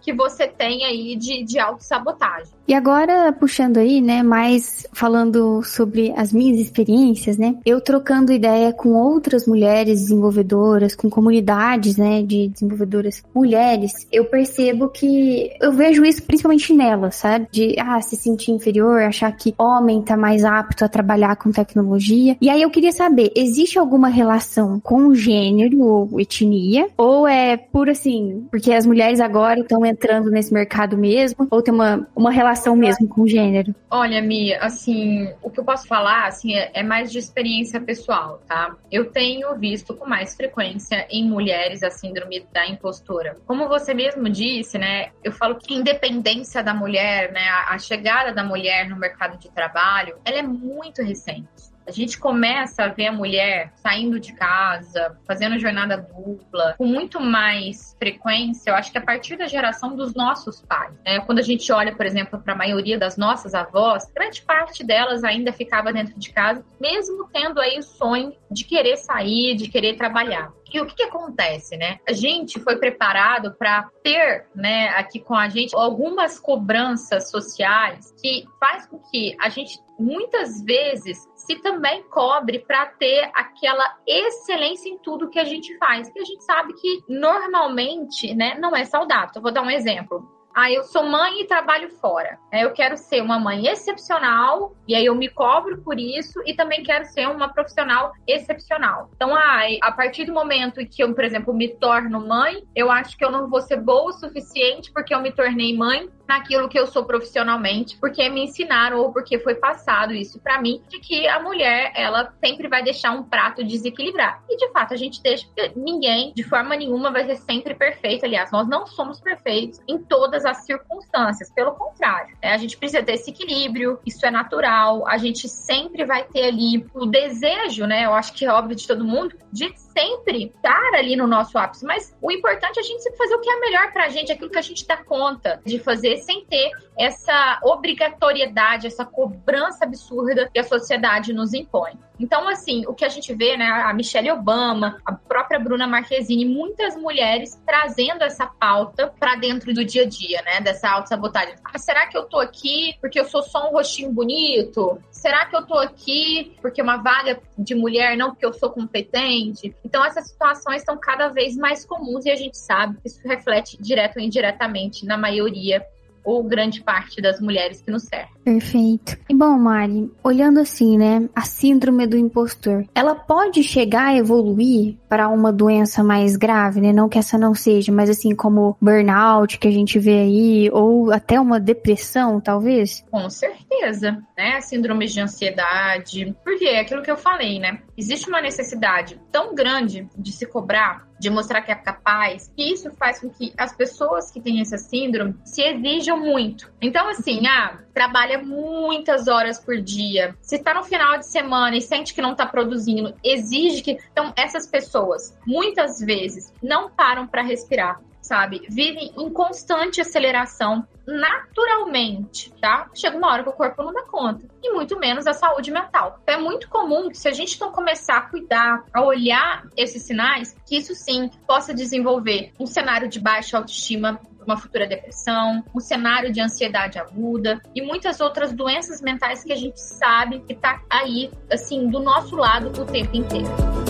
que 0.00 0.12
você 0.12 0.48
tem 0.48 0.84
aí 0.84 1.16
de, 1.16 1.44
de 1.44 1.58
autossabotagem. 1.58 2.52
E 2.70 2.74
agora, 2.74 3.32
puxando 3.32 3.78
aí, 3.78 4.00
né, 4.00 4.22
mais 4.22 4.86
falando 4.92 5.60
sobre 5.64 6.14
as 6.16 6.32
minhas 6.32 6.60
experiências, 6.60 7.36
né, 7.36 7.56
eu 7.66 7.80
trocando 7.80 8.32
ideia 8.32 8.72
com 8.72 8.90
outras 8.90 9.44
mulheres 9.44 10.02
desenvolvedoras, 10.02 10.94
com 10.94 11.10
comunidades, 11.10 11.96
né, 11.96 12.22
de 12.22 12.46
desenvolvedoras 12.46 13.24
mulheres, 13.34 14.06
eu 14.12 14.24
percebo 14.26 14.88
que 14.88 15.50
eu 15.60 15.72
vejo 15.72 16.04
isso 16.04 16.22
principalmente 16.22 16.72
nelas, 16.72 17.16
sabe? 17.16 17.48
De, 17.50 17.74
ah, 17.76 18.00
se 18.00 18.14
sentir 18.14 18.52
inferior, 18.52 19.02
achar 19.02 19.32
que 19.32 19.52
homem 19.58 20.00
tá 20.00 20.16
mais 20.16 20.44
apto 20.44 20.84
a 20.84 20.88
trabalhar 20.88 21.34
com 21.34 21.50
tecnologia. 21.50 22.36
E 22.40 22.48
aí 22.48 22.62
eu 22.62 22.70
queria 22.70 22.92
saber, 22.92 23.32
existe 23.34 23.80
alguma 23.80 24.06
relação 24.06 24.78
com 24.78 25.12
gênero 25.12 25.80
ou 25.82 26.20
etnia? 26.20 26.86
Ou 26.96 27.26
é 27.26 27.56
por 27.56 27.90
assim, 27.90 28.46
porque 28.48 28.72
as 28.72 28.86
mulheres 28.86 29.18
agora 29.18 29.58
estão 29.58 29.84
entrando 29.84 30.30
nesse 30.30 30.54
mercado 30.54 30.96
mesmo? 30.96 31.48
Ou 31.50 31.60
tem 31.60 31.74
uma, 31.74 32.06
uma 32.14 32.30
relação 32.30 32.59
relação 32.60 32.76
mesmo 32.76 33.08
com 33.08 33.22
o 33.22 33.28
gênero? 33.28 33.74
Olha, 33.90 34.20
Mi, 34.20 34.54
assim, 34.54 35.32
o 35.42 35.50
que 35.50 35.58
eu 35.58 35.64
posso 35.64 35.86
falar, 35.86 36.26
assim, 36.26 36.54
é, 36.54 36.70
é 36.74 36.82
mais 36.82 37.10
de 37.10 37.18
experiência 37.18 37.80
pessoal, 37.80 38.42
tá? 38.46 38.76
Eu 38.90 39.10
tenho 39.10 39.56
visto 39.56 39.94
com 39.94 40.06
mais 40.06 40.36
frequência 40.36 41.06
em 41.10 41.28
mulheres 41.28 41.82
a 41.82 41.90
síndrome 41.90 42.46
da 42.52 42.66
impostora. 42.66 43.36
Como 43.46 43.68
você 43.68 43.94
mesmo 43.94 44.28
disse, 44.28 44.78
né? 44.78 45.10
Eu 45.24 45.32
falo 45.32 45.56
que 45.56 45.74
a 45.74 45.78
independência 45.78 46.62
da 46.62 46.74
mulher, 46.74 47.32
né? 47.32 47.48
A 47.68 47.78
chegada 47.78 48.32
da 48.32 48.44
mulher 48.44 48.88
no 48.88 48.96
mercado 48.96 49.38
de 49.38 49.50
trabalho, 49.50 50.16
ela 50.24 50.38
é 50.38 50.42
muito 50.42 51.02
recente 51.02 51.70
a 51.86 51.90
gente 51.90 52.18
começa 52.18 52.84
a 52.84 52.88
ver 52.88 53.08
a 53.08 53.12
mulher 53.12 53.72
saindo 53.76 54.20
de 54.20 54.32
casa, 54.32 55.18
fazendo 55.26 55.58
jornada 55.58 55.96
dupla, 55.96 56.74
com 56.78 56.84
muito 56.84 57.20
mais 57.20 57.96
frequência, 57.98 58.70
eu 58.70 58.74
acho 58.74 58.92
que 58.92 58.98
a 58.98 59.02
partir 59.02 59.36
da 59.36 59.46
geração 59.46 59.96
dos 59.96 60.14
nossos 60.14 60.60
pais. 60.62 60.94
Né? 61.04 61.20
Quando 61.20 61.38
a 61.38 61.42
gente 61.42 61.70
olha, 61.72 61.94
por 61.94 62.06
exemplo, 62.06 62.40
para 62.40 62.54
a 62.54 62.56
maioria 62.56 62.98
das 62.98 63.16
nossas 63.16 63.54
avós, 63.54 64.10
grande 64.14 64.42
parte 64.42 64.84
delas 64.84 65.24
ainda 65.24 65.52
ficava 65.52 65.92
dentro 65.92 66.18
de 66.18 66.32
casa, 66.32 66.64
mesmo 66.80 67.28
tendo 67.32 67.60
aí 67.60 67.78
o 67.78 67.82
sonho 67.82 68.32
de 68.50 68.64
querer 68.64 68.96
sair, 68.96 69.56
de 69.56 69.68
querer 69.68 69.96
trabalhar. 69.96 70.52
E 70.72 70.80
o 70.80 70.86
que, 70.86 70.94
que, 70.94 71.02
acontece, 71.02 71.76
né? 71.76 71.98
A 72.08 72.12
gente 72.12 72.60
foi 72.60 72.76
preparado 72.76 73.52
para 73.58 73.88
ter, 74.04 74.46
né, 74.54 74.90
aqui 74.90 75.18
com 75.18 75.34
a 75.34 75.48
gente 75.48 75.74
algumas 75.74 76.38
cobranças 76.38 77.28
sociais 77.28 78.14
que 78.22 78.44
faz 78.60 78.86
com 78.86 78.98
que 78.98 79.36
a 79.40 79.48
gente 79.48 79.80
muitas 79.98 80.62
vezes 80.62 81.28
se 81.50 81.56
também 81.56 82.04
cobre 82.04 82.60
para 82.60 82.86
ter 82.86 83.28
aquela 83.34 83.98
excelência 84.06 84.88
em 84.88 84.98
tudo 84.98 85.28
que 85.28 85.38
a 85.38 85.44
gente 85.44 85.76
faz, 85.78 86.08
que 86.08 86.20
a 86.20 86.24
gente 86.24 86.44
sabe 86.44 86.74
que 86.74 87.02
normalmente, 87.08 88.32
né, 88.34 88.56
não 88.56 88.76
é 88.76 88.84
saudável. 88.84 89.32
Eu 89.34 89.42
vou 89.42 89.52
dar 89.52 89.62
um 89.62 89.70
exemplo. 89.70 90.39
Ah, 90.54 90.70
eu 90.70 90.82
sou 90.84 91.04
mãe 91.04 91.40
e 91.40 91.46
trabalho 91.46 91.88
fora. 92.00 92.38
É, 92.52 92.64
eu 92.64 92.72
quero 92.72 92.96
ser 92.96 93.22
uma 93.22 93.38
mãe 93.38 93.66
excepcional 93.66 94.74
e 94.86 94.94
aí 94.94 95.06
eu 95.06 95.14
me 95.14 95.28
cobro 95.28 95.80
por 95.82 95.98
isso 95.98 96.42
e 96.44 96.54
também 96.54 96.82
quero 96.82 97.04
ser 97.04 97.28
uma 97.28 97.48
profissional 97.52 98.12
excepcional. 98.26 99.10
Então, 99.14 99.34
ah, 99.34 99.60
a 99.82 99.92
partir 99.92 100.24
do 100.24 100.32
momento 100.32 100.84
que 100.86 101.02
eu, 101.02 101.14
por 101.14 101.24
exemplo, 101.24 101.54
me 101.54 101.68
torno 101.68 102.26
mãe, 102.26 102.64
eu 102.74 102.90
acho 102.90 103.16
que 103.16 103.24
eu 103.24 103.30
não 103.30 103.48
vou 103.48 103.60
ser 103.60 103.76
boa 103.76 104.10
o 104.10 104.12
suficiente 104.12 104.92
porque 104.92 105.14
eu 105.14 105.20
me 105.20 105.32
tornei 105.32 105.76
mãe 105.76 106.08
naquilo 106.30 106.68
que 106.68 106.78
eu 106.78 106.86
sou 106.86 107.04
profissionalmente, 107.04 107.98
porque 107.98 108.28
me 108.28 108.44
ensinaram 108.44 108.98
ou 108.98 109.12
porque 109.12 109.40
foi 109.40 109.56
passado 109.56 110.12
isso 110.12 110.38
para 110.40 110.62
mim, 110.62 110.80
de 110.88 111.00
que 111.00 111.26
a 111.26 111.40
mulher, 111.40 111.92
ela 111.96 112.32
sempre 112.38 112.68
vai 112.68 112.84
deixar 112.84 113.10
um 113.10 113.24
prato 113.24 113.64
desequilibrado. 113.64 114.40
E 114.48 114.56
de 114.56 114.70
fato, 114.70 114.94
a 114.94 114.96
gente 114.96 115.20
deixa, 115.20 115.48
ninguém, 115.74 116.32
de 116.32 116.44
forma 116.44 116.76
nenhuma, 116.76 117.10
vai 117.10 117.24
ser 117.24 117.34
sempre 117.34 117.74
perfeito. 117.74 118.24
Aliás, 118.24 118.52
nós 118.52 118.68
não 118.68 118.86
somos 118.86 119.20
perfeitos 119.20 119.80
em 119.88 119.98
todas 119.98 120.39
as 120.44 120.64
circunstâncias, 120.64 121.50
pelo 121.52 121.72
contrário. 121.72 122.36
Né? 122.42 122.52
A 122.52 122.56
gente 122.56 122.76
precisa 122.76 123.02
ter 123.02 123.14
esse 123.14 123.30
equilíbrio, 123.30 123.98
isso 124.06 124.24
é 124.24 124.30
natural, 124.30 125.06
a 125.06 125.18
gente 125.18 125.48
sempre 125.48 126.04
vai 126.04 126.24
ter 126.24 126.44
ali 126.44 126.86
o 126.94 127.06
desejo, 127.06 127.86
né? 127.86 128.06
Eu 128.06 128.14
acho 128.14 128.32
que 128.32 128.44
é 128.44 128.52
óbvio 128.52 128.76
de 128.76 128.86
todo 128.86 129.04
mundo, 129.04 129.34
de 129.52 129.72
sempre 129.76 130.46
estar 130.46 130.94
ali 130.94 131.16
no 131.16 131.26
nosso 131.26 131.58
ápice. 131.58 131.84
Mas 131.84 132.16
o 132.20 132.30
importante 132.30 132.78
é 132.78 132.80
a 132.80 132.84
gente 132.84 133.02
sempre 133.02 133.18
fazer 133.18 133.34
o 133.34 133.40
que 133.40 133.50
é 133.50 133.60
melhor 133.60 133.92
pra 133.92 134.08
gente, 134.08 134.32
aquilo 134.32 134.50
que 134.50 134.58
a 134.58 134.62
gente 134.62 134.86
dá 134.86 134.96
conta 134.96 135.60
de 135.64 135.78
fazer 135.78 136.18
sem 136.18 136.44
ter 136.44 136.70
essa 136.98 137.60
obrigatoriedade, 137.62 138.86
essa 138.86 139.04
cobrança 139.04 139.84
absurda 139.84 140.48
que 140.52 140.58
a 140.58 140.64
sociedade 140.64 141.32
nos 141.32 141.54
impõe. 141.54 141.98
Então, 142.20 142.46
assim, 142.46 142.84
o 142.86 142.92
que 142.92 143.04
a 143.04 143.08
gente 143.08 143.34
vê, 143.34 143.56
né, 143.56 143.64
a 143.64 143.92
Michelle 143.94 144.30
Obama, 144.30 144.98
a 145.06 145.12
própria 145.12 145.58
Bruna 145.58 145.86
Marquezine, 145.86 146.44
muitas 146.44 146.94
mulheres 146.94 147.58
trazendo 147.66 148.22
essa 148.22 148.46
pauta 148.46 149.12
para 149.18 149.36
dentro 149.36 149.72
do 149.72 149.82
dia 149.82 150.02
a 150.02 150.06
dia, 150.06 150.42
né, 150.42 150.60
dessa 150.60 150.90
autossabotagem. 150.90 151.54
Ah, 151.64 151.78
será 151.78 152.06
que 152.06 152.18
eu 152.18 152.24
tô 152.24 152.38
aqui 152.38 152.94
porque 153.00 153.18
eu 153.18 153.24
sou 153.24 153.42
só 153.42 153.68
um 153.68 153.72
rostinho 153.72 154.12
bonito? 154.12 155.00
Será 155.10 155.46
que 155.46 155.56
eu 155.56 155.66
tô 155.66 155.78
aqui 155.78 156.54
porque 156.60 156.82
uma 156.82 156.98
vaga 156.98 157.40
de 157.56 157.74
mulher, 157.74 158.16
não 158.16 158.30
porque 158.30 158.44
eu 158.44 158.52
sou 158.52 158.68
competente? 158.68 159.74
Então, 159.82 160.04
essas 160.04 160.28
situações 160.28 160.82
são 160.82 160.98
cada 160.98 161.28
vez 161.28 161.56
mais 161.56 161.86
comuns 161.86 162.26
e 162.26 162.30
a 162.30 162.36
gente 162.36 162.58
sabe 162.58 162.98
que 163.00 163.08
isso 163.08 163.20
reflete 163.26 163.80
direto 163.80 164.18
ou 164.18 164.22
indiretamente 164.22 165.06
na 165.06 165.16
maioria 165.16 165.82
ou 166.30 166.44
grande 166.44 166.82
parte 166.82 167.20
das 167.20 167.40
mulheres 167.40 167.80
que 167.80 167.90
nos 167.90 168.04
cercam. 168.04 168.30
Perfeito. 168.44 169.16
E 169.28 169.34
bom, 169.34 169.58
Mari, 169.58 170.10
olhando 170.22 170.60
assim, 170.60 170.96
né, 170.96 171.28
a 171.34 171.42
síndrome 171.42 172.06
do 172.06 172.16
impostor, 172.16 172.84
ela 172.94 173.14
pode 173.14 173.62
chegar 173.62 174.08
a 174.08 174.16
evoluir 174.16 174.96
para 175.08 175.28
uma 175.28 175.52
doença 175.52 176.02
mais 176.02 176.36
grave, 176.36 176.80
né? 176.80 176.92
Não 176.92 177.08
que 177.08 177.18
essa 177.18 177.36
não 177.36 177.54
seja, 177.54 177.92
mas 177.92 178.08
assim 178.08 178.34
como 178.34 178.76
burnout 178.80 179.58
que 179.58 179.68
a 179.68 179.70
gente 179.70 179.98
vê 179.98 180.20
aí, 180.20 180.70
ou 180.72 181.12
até 181.12 181.40
uma 181.40 181.60
depressão, 181.60 182.40
talvez? 182.40 183.04
Com 183.10 183.28
certeza, 183.28 184.22
né? 184.36 184.60
Síndromes 184.60 185.12
de 185.12 185.20
ansiedade. 185.20 186.34
Porque 186.44 186.64
é 186.64 186.80
aquilo 186.80 187.02
que 187.02 187.10
eu 187.10 187.16
falei, 187.16 187.58
né? 187.58 187.80
Existe 187.96 188.28
uma 188.28 188.40
necessidade 188.40 189.20
tão 189.30 189.54
grande 189.54 190.08
de 190.16 190.32
se 190.32 190.46
cobrar 190.46 191.09
de 191.20 191.28
mostrar 191.28 191.60
que 191.60 191.70
é 191.70 191.74
capaz, 191.74 192.50
que 192.56 192.72
isso 192.72 192.90
faz 192.92 193.20
com 193.20 193.28
que 193.28 193.52
as 193.56 193.76
pessoas 193.76 194.30
que 194.30 194.40
têm 194.40 194.60
essa 194.60 194.78
síndrome 194.78 195.36
se 195.44 195.62
exijam 195.62 196.18
muito. 196.18 196.72
Então, 196.80 197.08
assim, 197.10 197.46
ah, 197.46 197.78
trabalha 197.92 198.42
muitas 198.42 199.28
horas 199.28 199.58
por 199.60 199.78
dia, 199.80 200.34
se 200.40 200.56
está 200.56 200.72
no 200.72 200.82
final 200.82 201.18
de 201.18 201.26
semana 201.26 201.76
e 201.76 201.82
sente 201.82 202.14
que 202.14 202.22
não 202.22 202.32
está 202.32 202.46
produzindo, 202.46 203.14
exige 203.22 203.82
que. 203.82 203.98
Então, 204.10 204.32
essas 204.34 204.66
pessoas 204.66 205.38
muitas 205.46 206.00
vezes 206.00 206.52
não 206.62 206.88
param 206.88 207.26
para 207.26 207.42
respirar 207.42 208.00
sabe? 208.22 208.62
Vivem 208.68 209.12
em 209.18 209.30
constante 209.30 210.00
aceleração 210.00 210.86
naturalmente, 211.06 212.52
tá? 212.60 212.88
Chega 212.94 213.16
uma 213.16 213.30
hora 213.30 213.42
que 213.42 213.48
o 213.48 213.52
corpo 213.52 213.82
não 213.82 213.92
dá 213.92 214.02
conta. 214.02 214.46
E 214.62 214.72
muito 214.72 214.98
menos 214.98 215.26
a 215.26 215.32
saúde 215.32 215.70
mental. 215.70 216.18
Então, 216.22 216.34
é 216.34 216.38
muito 216.38 216.68
comum 216.68 217.08
que 217.08 217.18
se 217.18 217.28
a 217.28 217.32
gente 217.32 217.60
não 217.60 217.72
começar 217.72 218.18
a 218.18 218.22
cuidar, 218.22 218.84
a 218.92 219.02
olhar 219.02 219.66
esses 219.76 220.02
sinais, 220.02 220.56
que 220.66 220.76
isso 220.76 220.94
sim 220.94 221.30
possa 221.46 221.74
desenvolver 221.74 222.52
um 222.58 222.66
cenário 222.66 223.08
de 223.08 223.18
baixa 223.18 223.56
autoestima, 223.56 224.20
uma 224.46 224.56
futura 224.56 224.86
depressão, 224.86 225.62
um 225.74 225.80
cenário 225.80 226.32
de 226.32 226.40
ansiedade 226.40 226.98
aguda 226.98 227.60
e 227.74 227.82
muitas 227.82 228.20
outras 228.20 228.52
doenças 228.52 229.00
mentais 229.00 229.44
que 229.44 229.52
a 229.52 229.56
gente 229.56 229.78
sabe 229.78 230.40
que 230.40 230.54
tá 230.54 230.82
aí, 230.88 231.30
assim, 231.50 231.88
do 231.88 232.00
nosso 232.00 232.36
lado 232.36 232.80
o 232.80 232.86
tempo 232.86 233.16
inteiro. 233.16 233.89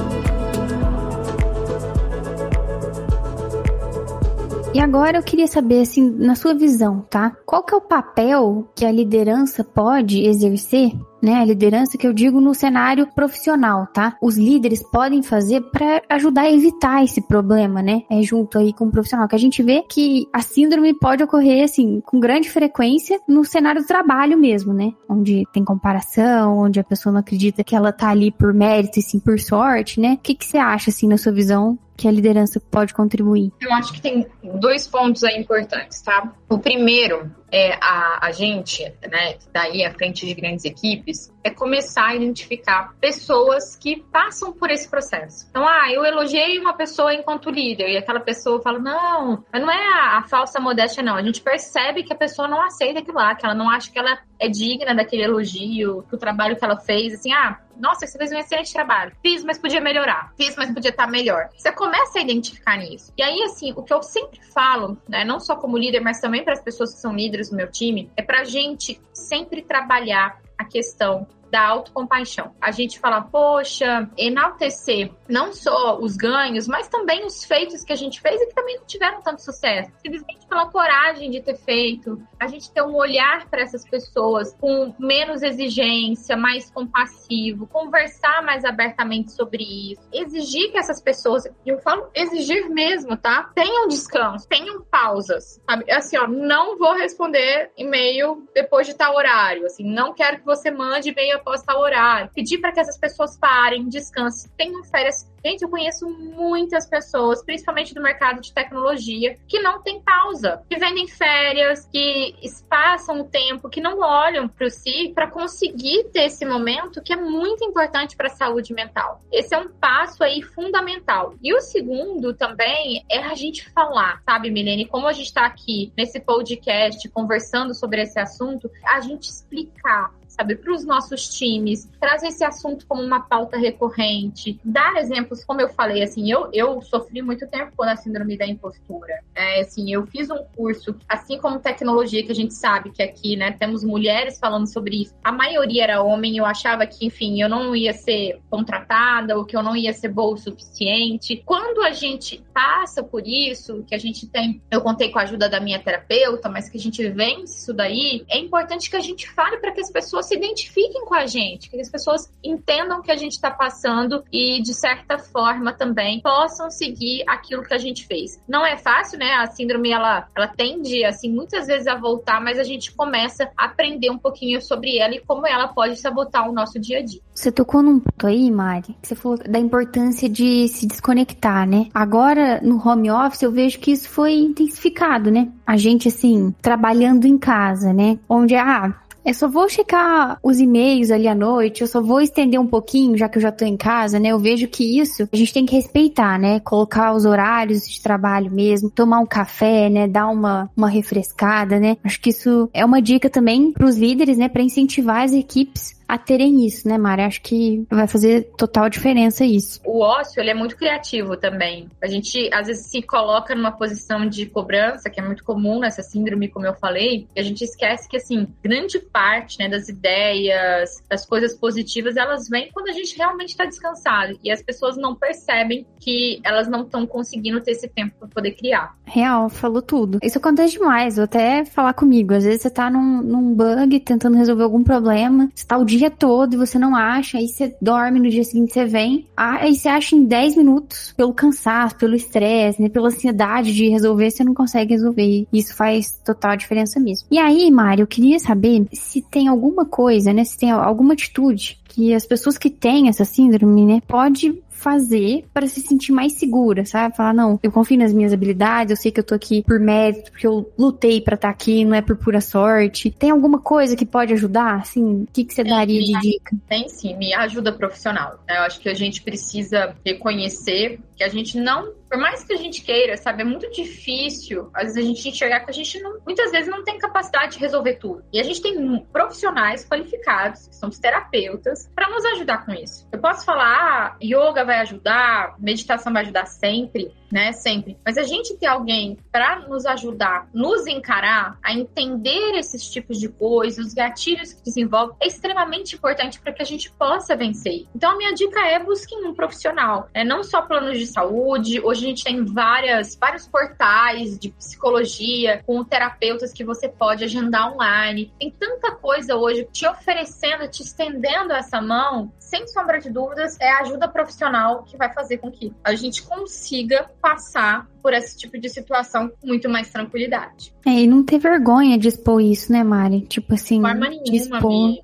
E 4.73 4.79
agora 4.79 5.19
eu 5.19 5.23
queria 5.23 5.49
saber, 5.49 5.81
assim, 5.81 6.09
na 6.11 6.37
sua 6.37 6.55
visão, 6.55 7.05
tá? 7.11 7.37
Qual 7.45 7.65
que 7.65 7.75
é 7.75 7.77
o 7.77 7.81
papel 7.81 8.71
que 8.75 8.85
a 8.85 8.93
liderança 8.93 9.65
pode 9.65 10.25
exercer 10.25 10.93
né? 11.23 11.35
A 11.35 11.45
liderança 11.45 11.99
que 11.99 12.07
eu 12.07 12.13
digo 12.13 12.41
no 12.41 12.55
cenário 12.55 13.07
profissional, 13.15 13.87
tá? 13.93 14.17
Os 14.21 14.37
líderes 14.37 14.83
podem 14.83 15.23
fazer 15.23 15.61
para 15.71 16.03
ajudar 16.09 16.43
a 16.43 16.53
evitar 16.53 17.05
esse 17.05 17.21
problema, 17.21 17.83
né? 17.83 18.03
É 18.11 18.23
junto 18.23 18.59
aí 18.59 18.73
com 18.73 18.87
o 18.87 18.91
profissional 18.91 19.29
que 19.29 19.37
a 19.37 19.39
gente 19.39 19.63
vê 19.63 19.83
que 19.89 20.27
a 20.33 20.41
síndrome 20.41 20.95
pode 20.95 21.23
ocorrer 21.23 21.65
assim 21.65 22.01
com 22.01 22.19
grande 22.19 22.51
frequência 22.51 23.21
no 23.29 23.45
cenário 23.45 23.83
do 23.83 23.87
trabalho 23.87 24.39
mesmo, 24.39 24.73
né? 24.73 24.93
Onde 25.09 25.45
tem 25.53 25.65
comparação, 25.65 26.59
onde 26.59 26.81
a 26.81 26.85
pessoa 26.85 27.13
não 27.13 27.21
acredita 27.21 27.65
que 27.65 27.77
ela 27.77 27.93
tá 27.93 28.09
ali 28.09 28.31
por 28.31 28.55
mérito 28.55 28.99
e 28.99 29.03
sim 29.03 29.19
por 29.19 29.39
sorte, 29.39 30.01
né? 30.01 30.15
O 30.15 30.19
que 30.19 30.35
que 30.35 30.47
você 30.47 30.59
acha 30.59 30.91
assim 30.91 31.09
na 31.09 31.19
sua 31.19 31.33
visão 31.33 31.79
que 32.01 32.09
a 32.09 32.11
liderança 32.11 32.59
pode 32.71 32.95
contribuir? 32.95 33.53
Eu 33.61 33.71
acho 33.75 33.93
que 33.93 34.01
tem 34.01 34.27
dois 34.59 34.87
pontos 34.87 35.23
aí 35.23 35.39
importantes, 35.39 36.01
tá? 36.01 36.33
O 36.49 36.59
primeiro 36.59 37.31
é 37.53 37.75
a, 37.81 38.27
a 38.27 38.33
gente, 38.33 38.83
né, 39.09 39.35
que 39.35 39.49
tá 39.49 39.63
aí 39.63 39.85
à 39.85 39.93
frente 39.93 40.27
de 40.27 40.35
grandes 40.35 40.65
equipes, 40.65 41.33
é 41.43 41.51
começar 41.51 42.09
a 42.09 42.15
identificar 42.15 42.95
pessoas 43.01 43.77
que 43.77 44.03
passam 44.13 44.53
por 44.53 44.71
esse 44.71 44.89
processo. 44.89 45.47
Então, 45.51 45.67
ah, 45.67 45.91
eu 45.91 46.05
elogiei 46.05 46.59
uma 46.59 46.75
pessoa 46.75 47.15
enquanto 47.15 47.51
líder 47.51 47.91
e 47.91 47.97
aquela 47.97 48.21
pessoa 48.21 48.61
fala, 48.63 48.79
não, 48.79 49.45
mas 49.53 49.63
não 49.63 49.71
é 49.71 49.89
a, 49.95 50.19
a 50.19 50.23
falsa 50.29 50.61
modéstia, 50.61 51.03
não. 51.03 51.17
A 51.17 51.23
gente 51.23 51.41
percebe 51.41 52.03
que 52.03 52.13
a 52.13 52.17
pessoa 52.17 52.47
não 52.47 52.63
aceita 52.63 53.01
aquilo 53.01 53.17
lá, 53.17 53.35
que 53.35 53.45
ela 53.45 53.55
não 53.55 53.71
acha 53.71 53.91
que 53.91 53.99
ela 53.99 54.19
é 54.39 54.49
digna 54.49 54.95
daquele 54.95 55.23
elogio, 55.23 56.05
que 56.09 56.15
o 56.15 56.19
trabalho 56.19 56.57
que 56.57 56.65
ela 56.65 56.79
fez, 56.79 57.15
assim, 57.15 57.33
ah, 57.33 57.59
nossa, 57.81 58.07
você 58.07 58.19
fez 58.19 58.31
um 58.31 58.37
excelente 58.37 58.73
trabalho. 58.73 59.17
Fiz, 59.23 59.43
mas 59.43 59.59
podia 59.59 59.81
melhorar. 59.81 60.33
Fiz, 60.37 60.55
mas 60.55 60.71
podia 60.71 60.91
estar 60.91 61.07
melhor. 61.07 61.49
Você 61.57 61.73
começa 61.73 62.19
a 62.19 62.23
identificar 62.23 62.77
nisso. 62.77 63.13
E 63.17 63.23
aí, 63.23 63.43
assim, 63.43 63.73
o 63.75 63.83
que 63.83 63.93
eu 63.93 64.03
sempre 64.03 64.39
falo, 64.53 64.99
né, 65.09 65.25
não 65.25 65.41
só 65.41 65.57
como 65.57 65.79
líder, 65.79 66.01
mas 66.01 66.21
também 66.21 66.45
para 66.45 66.53
as 66.53 66.63
pessoas 66.63 66.93
que 66.95 67.01
são 67.01 67.15
líderes 67.15 67.40
do 67.49 67.57
meu 67.57 67.71
time, 67.71 68.11
é 68.17 68.23
pra 68.23 68.45
gente 68.45 69.01
sempre 69.13 69.63
trabalhar 69.63 70.41
a 70.59 70.65
questão 70.65 71.27
da 71.51 71.67
autocompaixão. 71.67 72.55
A 72.61 72.71
gente 72.71 72.99
fala, 72.99 73.23
poxa, 73.23 74.09
enaltecer 74.17 75.11
não 75.29 75.53
só 75.53 75.99
os 75.99 76.17
ganhos, 76.17 76.67
mas 76.67 76.89
também 76.89 77.25
os 77.25 77.45
feitos 77.45 77.85
que 77.85 77.93
a 77.93 77.97
gente 77.97 78.21
fez 78.21 78.41
e 78.41 78.47
que 78.47 78.55
também 78.55 78.77
não 78.77 78.85
tiveram 78.85 79.23
tanto 79.23 79.43
sucesso. 79.43 79.91
Simplesmente 80.03 80.47
pela 80.47 80.67
coragem 80.67 81.31
de 81.31 81.41
ter 81.41 81.57
feito, 81.57 82.21
a 82.39 82.47
gente 82.47 82.71
ter 82.73 82.83
um 82.83 82.95
olhar 82.97 83.49
para 83.49 83.63
essas 83.63 83.89
pessoas 83.89 84.55
com 84.61 84.95
menos 84.99 85.43
exigência, 85.43 86.37
mais 86.37 86.71
compassivo, 86.71 87.67
conversar 87.69 88.43
mais 88.43 88.65
abertamente 88.65 89.33
sobre 89.33 89.93
isso, 89.93 90.03
exigir 90.13 90.73
que 90.73 90.79
essas 90.79 91.01
pessoas, 91.01 91.45
eu 91.65 91.79
falo 91.79 92.11
exigir 92.15 92.69
mesmo, 92.71 93.17
tá? 93.17 93.51
Tenham 93.55 93.89
descanso, 93.89 94.49
tenham 94.49 94.83
pausas, 94.83 95.61
sabe? 95.69 95.91
Assim, 95.91 96.19
ó, 96.19 96.27
não 96.27 96.77
vou 96.77 96.95
responder 96.95 97.71
e-mail 97.77 98.49
depois 98.55 98.87
de 98.87 98.95
tal 98.95 99.15
horário, 99.15 99.67
assim, 99.67 99.85
não 99.85 100.13
quero 100.13 100.39
que 100.39 100.45
você 100.45 100.71
mande 100.71 101.11
e-mail 101.11 101.40
tal 101.41 101.81
horário. 101.81 102.31
Pedir 102.35 102.59
para 102.59 102.73
que 102.73 102.81
essas 102.81 102.99
pessoas 102.99 103.37
parem, 103.37 103.89
descansem, 103.89 104.51
tenham 104.57 104.83
férias 104.85 105.31
Gente, 105.45 105.63
eu 105.63 105.71
conheço 105.71 106.09
muitas 106.09 106.87
pessoas, 106.87 107.43
principalmente 107.43 107.95
do 107.95 108.03
mercado 108.03 108.41
de 108.41 108.53
tecnologia, 108.53 109.39
que 109.49 109.59
não 109.61 109.81
tem 109.81 110.01
pausa, 110.01 110.63
que 110.69 110.79
vendem 110.79 111.09
férias, 111.09 111.87
que 111.87 112.37
espaçam 112.43 113.21
o 113.21 113.25
tempo, 113.25 113.71
que 113.71 113.81
não 113.81 114.01
olham 114.01 114.47
para 114.47 114.69
si 114.69 115.13
para 115.15 115.31
conseguir 115.31 116.05
ter 116.13 116.25
esse 116.25 116.45
momento 116.45 117.03
que 117.03 117.13
é 117.13 117.17
muito 117.17 117.65
importante 117.65 118.17
para 118.17 118.27
a 118.27 118.31
saúde 118.31 118.75
mental. 118.75 119.23
Esse 119.33 119.55
é 119.55 119.59
um 119.59 119.69
passo 119.69 120.23
aí 120.23 120.43
fundamental. 120.43 121.35
E 121.43 121.55
o 121.55 121.61
segundo 121.61 122.35
também 122.35 123.05
é 123.11 123.19
a 123.19 123.35
gente 123.35 123.69
falar, 123.71 124.21
sabe, 124.25 124.51
Milene? 124.51 124.87
Como 124.87 125.07
a 125.07 125.13
gente 125.13 125.27
está 125.27 125.47
aqui 125.47 125.91
nesse 125.97 126.21
podcast 126.21 127.09
conversando 127.09 127.75
sobre 127.75 128.03
esse 128.03 128.19
assunto, 128.21 128.71
a 128.85 129.01
gente 129.01 129.31
explicar 129.31 130.13
sabe, 130.41 130.57
para 130.57 130.73
os 130.73 130.85
nossos 130.87 131.29
times, 131.29 131.89
trazer 132.01 132.29
esse 132.29 132.43
assunto 132.43 132.87
como 132.87 133.03
uma 133.03 133.21
pauta 133.21 133.59
recorrente, 133.59 134.59
dar 134.65 134.97
exemplos, 134.97 135.45
como 135.45 135.61
eu 135.61 135.69
falei, 135.69 136.03
assim, 136.03 136.31
eu, 136.31 136.49
eu 136.53 136.81
sofri 136.81 137.21
muito 137.21 137.47
tempo 137.47 137.73
com 137.77 137.83
a 137.83 137.95
síndrome 137.95 138.39
da 138.39 138.47
impostura. 138.47 139.21
É, 139.35 139.61
assim, 139.61 139.93
eu 139.93 140.07
fiz 140.07 140.31
um 140.31 140.43
curso, 140.57 140.97
assim 141.07 141.39
como 141.39 141.59
tecnologia, 141.59 142.25
que 142.25 142.33
a 142.33 142.35
gente 142.35 142.55
sabe 142.55 142.91
que 142.91 143.03
aqui, 143.03 143.37
né, 143.37 143.53
temos 143.53 143.85
mulheres 143.85 144.39
falando 144.39 144.67
sobre 144.67 145.03
isso. 145.03 145.15
A 145.23 145.31
maioria 145.31 145.85
era 145.85 146.03
homem, 146.03 146.39
eu 146.39 146.47
achava 146.47 146.87
que, 146.87 147.07
enfim, 147.07 147.43
eu 147.43 147.49
não 147.49 147.77
ia 147.77 147.93
ser 147.93 148.41
contratada 148.49 149.37
ou 149.37 149.45
que 149.45 149.57
eu 149.57 149.63
não 149.63 149.77
ia 149.77 149.93
ser 149.93 150.09
boa 150.09 150.35
o 150.35 150.39
suficiente. 150.39 151.43
Quando 151.45 151.83
a 151.83 151.93
gente 151.93 152.43
passa 152.55 153.03
por 153.03 153.27
isso, 153.27 153.85
que 153.87 153.95
a 153.95 153.99
gente 153.99 154.27
tem, 154.27 154.63
eu 154.71 154.81
contei 154.81 155.11
com 155.11 155.19
a 155.19 155.23
ajuda 155.23 155.51
da 155.51 155.61
minha 155.61 155.79
terapeuta, 155.79 156.49
mas 156.49 156.69
que 156.69 156.79
a 156.79 156.81
gente 156.81 157.07
vence 157.11 157.59
isso 157.59 157.75
daí, 157.75 158.25
é 158.29 158.39
importante 158.39 158.89
que 158.89 158.97
a 158.97 159.01
gente 159.01 159.31
fale 159.31 159.59
para 159.59 159.73
que 159.73 159.81
as 159.81 159.91
pessoas 159.91 160.30
se 160.31 160.37
identifiquem 160.37 161.05
com 161.05 161.15
a 161.15 161.27
gente, 161.27 161.69
que 161.69 161.81
as 161.81 161.91
pessoas 161.91 162.33
entendam 162.43 163.01
o 163.01 163.03
que 163.03 163.11
a 163.11 163.17
gente 163.17 163.33
está 163.33 163.51
passando 163.51 164.23
e, 164.33 164.63
de 164.63 164.73
certa 164.73 165.19
forma, 165.19 165.73
também 165.73 166.21
possam 166.21 166.71
seguir 166.71 167.25
aquilo 167.27 167.65
que 167.65 167.75
a 167.75 167.79
gente 167.79 168.07
fez. 168.07 168.41
Não 168.49 168.65
é 168.65 168.77
fácil, 168.77 169.19
né? 169.19 169.33
A 169.33 169.47
síndrome, 169.49 169.91
ela, 169.91 170.29
ela 170.37 170.47
tende, 170.47 171.05
assim, 171.05 171.29
muitas 171.33 171.67
vezes 171.67 171.89
a 171.89 171.97
voltar, 171.97 172.41
mas 172.41 172.61
a 172.61 172.63
gente 172.63 172.93
começa 172.93 173.51
a 173.57 173.65
aprender 173.65 174.09
um 174.09 174.19
pouquinho 174.19 174.63
sobre 174.63 174.99
ela 174.99 175.17
e 175.17 175.21
como 175.21 175.45
ela 175.47 175.67
pode 175.67 175.97
sabotar 175.97 176.49
o 176.49 176.53
nosso 176.53 176.79
dia 176.79 176.99
a 176.99 177.03
dia. 177.03 177.21
Você 177.35 177.51
tocou 177.51 177.83
num 177.83 177.99
ponto 177.99 178.27
aí, 178.27 178.51
Mari, 178.53 178.97
você 179.03 179.17
falou 179.17 179.37
da 179.39 179.59
importância 179.59 180.29
de 180.29 180.69
se 180.69 180.87
desconectar, 180.87 181.67
né? 181.67 181.89
Agora, 181.93 182.61
no 182.63 182.77
home 182.87 183.11
office, 183.11 183.43
eu 183.43 183.51
vejo 183.51 183.81
que 183.81 183.91
isso 183.91 184.09
foi 184.09 184.35
intensificado, 184.35 185.29
né? 185.29 185.51
A 185.67 185.77
gente, 185.77 186.07
assim, 186.07 186.55
trabalhando 186.63 187.27
em 187.27 187.37
casa, 187.37 187.93
né? 187.93 188.19
Onde, 188.29 188.55
ah, 188.55 188.95
eu 189.25 189.35
só 189.35 189.49
vou 189.49 189.69
checar 189.69 190.39
os 190.43 190.59
e-mails 190.59 191.11
ali 191.11 191.29
à 191.29 191.35
noite, 191.35 191.83
eu 191.83 191.87
só 191.87 192.01
vou 192.01 192.21
estender 192.21 192.61
um 192.61 192.67
pouquinho, 192.67 193.17
já 193.17 193.29
que 193.29 193.39
eu 193.39 193.43
já 193.43 193.53
tô 193.53 193.65
em 193.65 193.77
casa, 193.77 194.19
né? 194.19 194.31
Eu 194.31 194.39
vejo 194.39 194.67
que 194.69 194.99
isso 194.99 195.29
a 195.33 195.37
gente 195.37 195.53
tem 195.53 195.67
que 195.67 195.75
respeitar, 195.75 196.39
né? 196.39 196.61
Colocar 196.61 197.13
os 197.13 197.25
horários 197.25 197.89
de 197.89 198.01
trabalho 198.01 198.51
mesmo, 198.51 198.91
tomar 198.91 199.21
um 199.21 199.27
café, 199.27 199.89
né? 199.89 200.09
Dar 200.09 200.29
uma, 200.29 200.71
uma 200.77 200.89
refrescada, 200.89 201.79
né? 201.79 201.97
Acho 202.03 202.21
que 202.21 202.31
isso 202.31 202.69
é 202.73 202.85
uma 202.85 203.03
dica 203.03 203.29
também 203.29 203.73
para 203.73 203.87
os 203.87 203.97
líderes, 203.97 204.39
né? 204.39 204.49
Para 204.49 204.63
incentivar 204.63 205.25
as 205.25 205.33
equipes 205.33 206.00
a 206.11 206.19
terem 206.19 206.67
isso, 206.67 206.89
né, 206.89 206.99
Mari? 206.99 207.23
Acho 207.23 207.41
que 207.41 207.87
vai 207.89 208.09
fazer 208.09 208.51
total 208.57 208.91
diferença 208.91 209.45
isso. 209.45 209.81
O 209.85 210.01
ócio, 210.01 210.41
ele 210.41 210.51
é 210.51 210.55
muito 210.55 210.77
criativo 210.77 211.37
também. 211.37 211.89
A 212.03 212.09
gente, 212.09 212.51
às 212.53 212.67
vezes, 212.67 212.87
se 212.87 213.01
coloca 213.01 213.55
numa 213.55 213.71
posição 213.71 214.29
de 214.29 214.47
cobrança, 214.47 215.09
que 215.09 215.21
é 215.21 215.23
muito 215.23 215.45
comum 215.45 215.79
nessa 215.79 216.03
síndrome, 216.03 216.49
como 216.49 216.67
eu 216.67 216.75
falei, 216.75 217.29
e 217.35 217.41
a 217.41 217.45
gente 217.45 217.63
esquece 217.63 218.09
que, 218.09 218.17
assim, 218.17 218.49
grande 218.63 218.99
parte, 218.99 219.59
né, 219.61 219.69
das 219.69 219.89
ideias, 219.89 221.03
das 221.09 221.25
coisas 221.25 221.55
positivas, 221.55 222.17
elas 222.17 222.49
vêm 222.49 222.71
quando 222.73 222.89
a 222.89 222.93
gente 222.93 223.17
realmente 223.17 223.51
está 223.51 223.65
descansado. 223.65 224.37
E 224.43 224.51
as 224.51 224.63
pessoas 224.63 224.97
não 224.97 225.15
percebem 225.15 225.87
que 226.01 226.41
elas 226.43 226.69
não 226.69 226.83
estão 226.83 227.07
conseguindo 227.07 227.61
ter 227.61 227.73
esse 227.73 227.89
tempo 227.89 228.17
para 228.19 228.29
poder 228.29 228.53
criar. 228.53 228.97
Real, 229.05 229.49
falou 229.49 229.83
tudo. 229.83 230.19
Isso 230.23 230.39
acontece 230.39 230.73
demais, 230.73 231.17
vou 231.17 231.25
até 231.25 231.65
falar 231.65 231.93
comigo. 231.93 232.35
Às 232.35 232.45
vezes 232.45 232.63
você 232.63 232.71
tá 232.71 232.91
num, 232.91 233.23
num 233.23 233.55
bug, 233.55 234.01
tentando 234.01 234.37
resolver 234.37 234.65
algum 234.65 234.83
problema, 234.83 235.51
você 235.55 235.67
tá 235.67 235.77
o 235.77 235.85
dia 235.85 236.00
dia 236.01 236.11
todo 236.11 236.55
e 236.55 236.57
você 236.57 236.79
não 236.79 236.97
acha, 236.97 237.39
aí 237.39 237.47
você 237.47 237.75
dorme, 237.81 238.19
no 238.19 238.29
dia 238.29 238.43
seguinte 238.43 238.73
você 238.73 238.85
vem, 238.85 239.27
aí 239.37 239.75
você 239.75 239.89
acha 239.89 240.17
em 240.17 240.25
10 240.25 240.57
minutos, 240.57 241.15
pelo 241.17 241.33
cansaço, 241.33 241.97
pelo 241.97 242.15
estresse, 242.15 242.81
né, 242.81 242.89
pela 242.89 243.09
ansiedade 243.09 243.75
de 243.75 243.89
resolver, 243.89 244.31
você 244.31 244.43
não 244.43 244.55
consegue 244.55 244.95
resolver. 244.95 245.47
Isso 245.53 245.75
faz 245.75 246.13
total 246.25 246.57
diferença 246.57 246.99
mesmo. 246.99 247.29
E 247.31 247.39
aí, 247.39 247.71
Mário, 247.71 248.03
eu 248.03 248.07
queria 248.07 248.39
saber 248.39 248.87
se 248.93 249.23
tem 249.23 249.49
alguma 249.49 249.85
coisa, 249.85 250.33
né, 250.33 250.45
se 250.45 250.59
tem 250.59 250.71
alguma 250.71 251.13
atitude 251.13 251.79
que 251.85 252.15
as 252.15 252.25
pessoas 252.25 252.57
que 252.57 252.71
têm 252.71 253.09
essa 253.09 253.25
síndrome, 253.25 253.85
né, 253.85 254.01
pode 254.07 254.55
fazer 254.81 255.45
para 255.53 255.67
se 255.67 255.81
sentir 255.81 256.13
mais 256.13 256.33
segura, 256.33 256.85
sabe? 256.85 257.17
Falar, 257.17 257.35
não, 257.35 257.61
eu 257.63 257.71
confio 257.71 257.99
nas 257.99 258.13
minhas 258.13 258.33
habilidades, 258.33 258.91
eu 258.91 258.97
sei 258.97 259.13
que 259.13 259.21
eu 259.21 259.25
tô 259.25 259.35
aqui 259.35 259.63
por 259.63 259.79
mérito, 259.79 260.31
porque 260.31 260.47
eu 260.47 260.73
lutei 260.79 261.21
para 261.21 261.35
estar 261.35 261.49
tá 261.49 261.53
aqui, 261.53 261.85
não 261.85 261.95
é 261.95 262.01
por 262.01 262.17
pura 262.17 262.41
sorte. 262.41 263.11
Tem 263.11 263.31
alguma 263.31 263.59
coisa 263.59 263.95
que 263.95 264.07
pode 264.07 264.33
ajudar? 264.33 264.77
Assim, 264.77 265.23
o 265.23 265.29
que, 265.33 265.45
que 265.45 265.53
você 265.53 265.63
tem, 265.63 265.73
daria 265.73 266.01
de 266.01 266.21
dica? 266.21 266.57
Tem 266.69 266.89
sim, 266.89 267.17
me 267.17 267.35
ajuda 267.35 267.73
profissional. 267.73 268.43
Eu 268.49 268.63
acho 268.63 268.81
que 268.81 268.89
a 268.89 268.95
gente 268.95 269.23
precisa 269.23 269.95
reconhecer 270.05 270.99
que 271.15 271.23
a 271.23 271.29
gente 271.29 271.59
não 271.59 272.00
por 272.11 272.19
mais 272.19 272.43
que 272.43 272.53
a 272.53 272.57
gente 272.57 272.83
queira, 272.83 273.17
sabe, 273.17 273.43
é 273.43 273.45
muito 273.45 273.71
difícil, 273.71 274.69
às 274.75 274.95
vezes 274.95 274.97
a 274.97 275.07
gente 275.07 275.29
enxergar 275.29 275.61
que 275.61 275.71
a 275.71 275.73
gente 275.73 276.01
não, 276.01 276.19
muitas 276.27 276.51
vezes 276.51 276.69
não 276.69 276.83
tem 276.83 276.99
capacidade 276.99 277.53
de 277.53 277.59
resolver 277.61 277.95
tudo. 277.95 278.25
E 278.33 278.41
a 278.41 278.43
gente 278.43 278.61
tem 278.61 279.07
profissionais 279.13 279.89
qualificados, 279.89 280.67
que 280.67 280.75
são 280.75 280.89
os 280.89 280.99
terapeutas, 280.99 281.89
para 281.95 282.11
nos 282.11 282.25
ajudar 282.25 282.67
com 282.67 282.73
isso. 282.73 283.07
Eu 283.13 283.21
posso 283.21 283.45
falar, 283.45 283.65
ah, 283.65 284.17
yoga 284.21 284.65
vai 284.65 284.81
ajudar, 284.81 285.55
meditação 285.61 286.13
vai 286.13 286.23
ajudar 286.23 286.47
sempre, 286.47 287.15
né? 287.31 287.53
Sempre. 287.53 287.97
Mas 288.05 288.17
a 288.19 288.23
gente 288.23 288.57
ter 288.57 288.67
alguém 288.67 289.19
para 289.31 289.61
nos 289.61 289.87
ajudar, 289.87 290.49
nos 290.53 290.87
encarar, 290.87 291.59
a 291.63 291.73
entender 291.73 292.55
esses 292.57 292.89
tipos 292.91 293.19
de 293.19 293.29
coisas, 293.29 293.87
os 293.87 293.95
gatilhos 293.95 294.53
que 294.53 294.63
desenvolve, 294.63 295.15
é 295.21 295.27
extremamente 295.27 295.97
importante 295.97 296.41
para 296.41 296.53
que 296.53 296.63
a 296.63 296.67
gente 296.67 296.91
possa 296.93 297.37
vencer. 297.37 297.87
Então, 297.95 298.13
a 298.13 298.17
minha 298.17 298.33
dica 298.33 298.61
é 298.61 298.79
busquem 298.79 299.25
um 299.25 299.35
profissional, 299.35 300.09
né? 300.15 300.25
não 300.25 300.43
só 300.43 300.63
planos 300.63 300.99
de 300.99 301.07
saúde. 301.07 301.81
Hoje 301.81 302.05
a 302.05 302.09
gente 302.09 302.25
tem 302.25 302.45
várias, 302.45 303.17
vários 303.17 303.47
portais 303.47 304.39
de 304.39 304.51
psicologia 304.51 305.63
com 305.67 305.85
terapeutas 305.85 306.53
que 306.53 306.65
você 306.65 306.89
pode 306.89 307.25
agendar 307.25 307.73
online. 307.73 308.33
Tem 308.39 308.51
tanta 308.51 308.93
coisa 308.93 309.37
hoje 309.37 309.67
te 309.71 309.87
oferecendo, 309.87 310.69
te 310.69 310.83
estendendo 310.83 311.53
essa 311.53 311.81
mão. 311.81 312.33
Sem 312.39 312.67
sombra 312.67 312.99
de 312.99 313.11
dúvidas, 313.11 313.57
é 313.61 313.71
a 313.71 313.81
ajuda 313.81 314.09
profissional 314.09 314.83
que 314.83 314.97
vai 314.97 315.13
fazer 315.13 315.39
com 315.39 315.51
que 315.51 315.73
a 315.85 315.95
gente 315.95 316.23
consiga 316.23 317.11
passar 317.21 317.89
por 318.03 318.15
esse 318.15 318.37
tipo 318.37 318.59
de 318.59 318.69
situação 318.69 319.29
com 319.29 319.47
muito 319.47 319.69
mais 319.69 319.91
tranquilidade. 319.91 320.73
É, 320.87 320.91
e 320.91 321.07
não 321.07 321.23
ter 321.23 321.39
vergonha 321.39 321.99
de 321.99 322.09
expor 322.09 322.41
isso, 322.41 322.73
né, 322.73 322.83
Mari? 322.83 323.21
Tipo 323.23 323.55
assim, 323.55 323.81
Forma 323.81 324.09
nenhuma, 324.09 324.35
expor... 324.35 324.89
né? 324.89 324.99